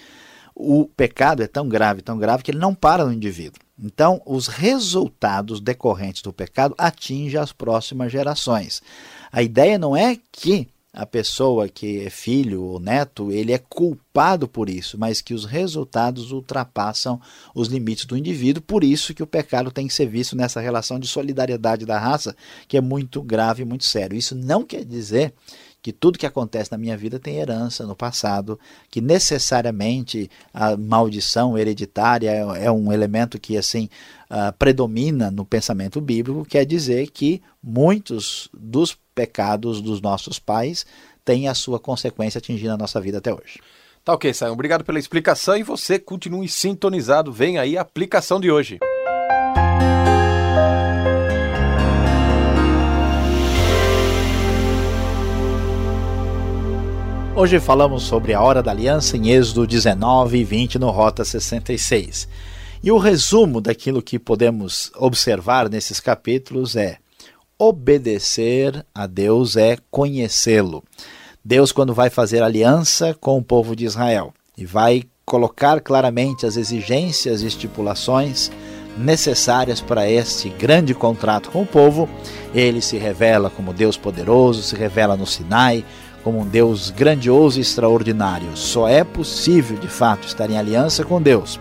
o 0.59 0.87
pecado 0.87 1.43
é 1.43 1.47
tão 1.47 1.69
grave, 1.69 2.01
tão 2.01 2.17
grave, 2.17 2.43
que 2.43 2.51
ele 2.51 2.59
não 2.59 2.75
para 2.75 3.05
no 3.05 3.13
indivíduo. 3.13 3.61
Então, 3.79 4.23
os 4.25 4.47
resultados 4.47 5.61
decorrentes 5.61 6.23
do 6.23 6.33
pecado 6.33 6.75
atingem 6.79 7.39
as 7.39 7.53
próximas 7.53 8.11
gerações. 8.11 8.83
A 9.31 9.43
ideia 9.43 9.79
não 9.79 9.95
é 9.95 10.19
que 10.33 10.67
a 10.97 11.05
pessoa 11.05 11.69
que 11.69 12.07
é 12.07 12.09
filho 12.09 12.63
ou 12.63 12.81
neto, 12.81 13.31
ele 13.31 13.53
é 13.53 13.59
culpado 13.59 14.49
por 14.49 14.71
isso, 14.71 14.97
mas 14.99 15.21
que 15.21 15.35
os 15.35 15.45
resultados 15.45 16.33
ultrapassam 16.33 17.21
os 17.55 17.69
limites 17.69 18.07
do 18.07 18.17
indivíduo, 18.17 18.63
por 18.63 18.83
isso 18.83 19.13
que 19.13 19.23
o 19.23 19.27
pecado 19.27 19.71
tem 19.71 19.87
que 19.87 19.93
ser 19.93 20.07
visto 20.07 20.35
nessa 20.35 20.59
relação 20.59 20.99
de 20.99 21.07
solidariedade 21.07 21.85
da 21.85 21.99
raça, 21.99 22.35
que 22.67 22.79
é 22.79 22.81
muito 22.81 23.21
grave 23.21 23.61
e 23.61 23.67
muito 23.67 23.85
sério. 23.85 24.17
Isso 24.17 24.35
não 24.35 24.65
quer 24.65 24.87
dizer 24.87 25.35
que 25.87 25.93
tudo 25.93 26.19
que 26.19 26.27
acontece 26.27 26.73
na 26.73 26.77
minha 26.77 26.97
vida 26.97 27.17
tem 27.17 27.37
herança 27.37 27.87
no 27.87 27.95
passado, 27.95 28.59
que 28.91 29.01
necessariamente 29.01 30.29
a 30.53 30.77
maldição 30.77 31.57
hereditária 31.57 32.29
é, 32.29 32.65
é 32.65 32.73
um 32.73 32.93
elemento 32.93 33.39
que 33.39 33.57
assim 33.57 33.89
uh, 34.29 34.53
predomina 34.59 35.31
no 35.31 35.45
pensamento 35.45 36.01
bíblico, 36.01 36.45
quer 36.45 36.65
dizer 36.65 37.09
que 37.13 37.41
muitos 37.63 38.49
dos 38.53 38.99
pecados 39.15 39.81
dos 39.81 40.01
nossos 40.01 40.41
pais 40.41 40.85
têm 41.25 41.47
a 41.47 41.55
sua 41.55 41.79
consequência 41.79 42.39
atingindo 42.41 42.73
a 42.73 42.77
nossa 42.77 43.01
vida 43.01 43.19
até 43.19 43.33
hoje. 43.33 43.61
Tá 44.05 44.13
ok, 44.13 44.35
Sayão. 44.35 44.55
Obrigado 44.55 44.85
pela 44.85 44.99
explicação 44.99 45.57
e 45.57 45.63
você 45.63 46.01
continue 46.01 46.49
sintonizado. 46.49 47.33
Vem 47.33 47.59
aí 47.59 47.79
a 47.79 47.83
aplicação 47.83 48.41
de 48.41 48.51
hoje. 48.51 48.81
Hoje 57.39 57.61
falamos 57.61 58.05
sobre 58.05 58.33
a 58.33 58.41
hora 58.41 58.63
da 58.63 58.71
aliança 58.71 59.15
em 59.15 59.29
Êxodo 59.29 59.67
19 59.67 60.39
e 60.39 60.43
20 60.43 60.79
no 60.79 60.89
Rota 60.89 61.23
66. 61.23 62.27
E 62.83 62.91
o 62.91 62.97
resumo 62.97 63.61
daquilo 63.61 64.01
que 64.01 64.19
podemos 64.19 64.91
observar 64.97 65.69
nesses 65.69 66.01
capítulos 66.01 66.77
é: 66.77 66.97
obedecer 67.59 68.83
a 68.95 69.07
Deus 69.07 69.55
é 69.55 69.77
conhecê-lo. 69.91 70.83
Deus, 71.45 71.73
quando 71.73 71.93
vai 71.93 72.09
fazer 72.09 72.43
aliança 72.43 73.15
com 73.21 73.37
o 73.37 73.45
povo 73.45 73.77
de 73.77 73.85
Israel 73.85 74.33
e 74.57 74.65
vai 74.65 75.03
colocar 75.23 75.83
claramente 75.83 76.47
as 76.47 76.57
exigências 76.57 77.43
e 77.43 77.49
estipulações 77.49 78.51
necessárias 78.97 79.81
para 79.81 80.11
este 80.11 80.49
grande 80.49 80.95
contrato 80.95 81.51
com 81.51 81.63
o 81.63 81.67
povo, 81.67 82.09
ele 82.55 82.81
se 82.81 82.97
revela 82.97 83.51
como 83.51 83.75
Deus 83.75 83.97
poderoso, 83.99 84.63
se 84.63 84.75
revela 84.75 85.19
no 85.19 85.27
Sinai, 85.27 85.85
como 86.27 86.41
um 86.41 86.45
Deus 86.45 86.91
grandioso 86.91 87.57
e 87.57 87.63
extraordinário. 87.63 88.49
Só 88.57 88.89
é 88.89 89.05
possível, 89.05 89.79
de 89.79 89.87
fato, 89.87 90.27
estar 90.27 90.51
em 90.51 90.59
aliança 90.59 91.05
com 91.05 91.23
Deus, 91.23 91.61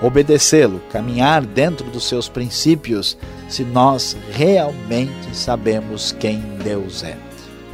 obedecê-lo, 0.00 0.80
caminhar 0.92 1.44
dentro 1.44 1.90
dos 1.90 2.04
seus 2.06 2.28
princípios, 2.28 3.18
se 3.48 3.64
nós 3.64 4.16
realmente 4.30 5.34
sabemos 5.34 6.14
quem 6.20 6.40
Deus 6.62 7.02
é. 7.02 7.16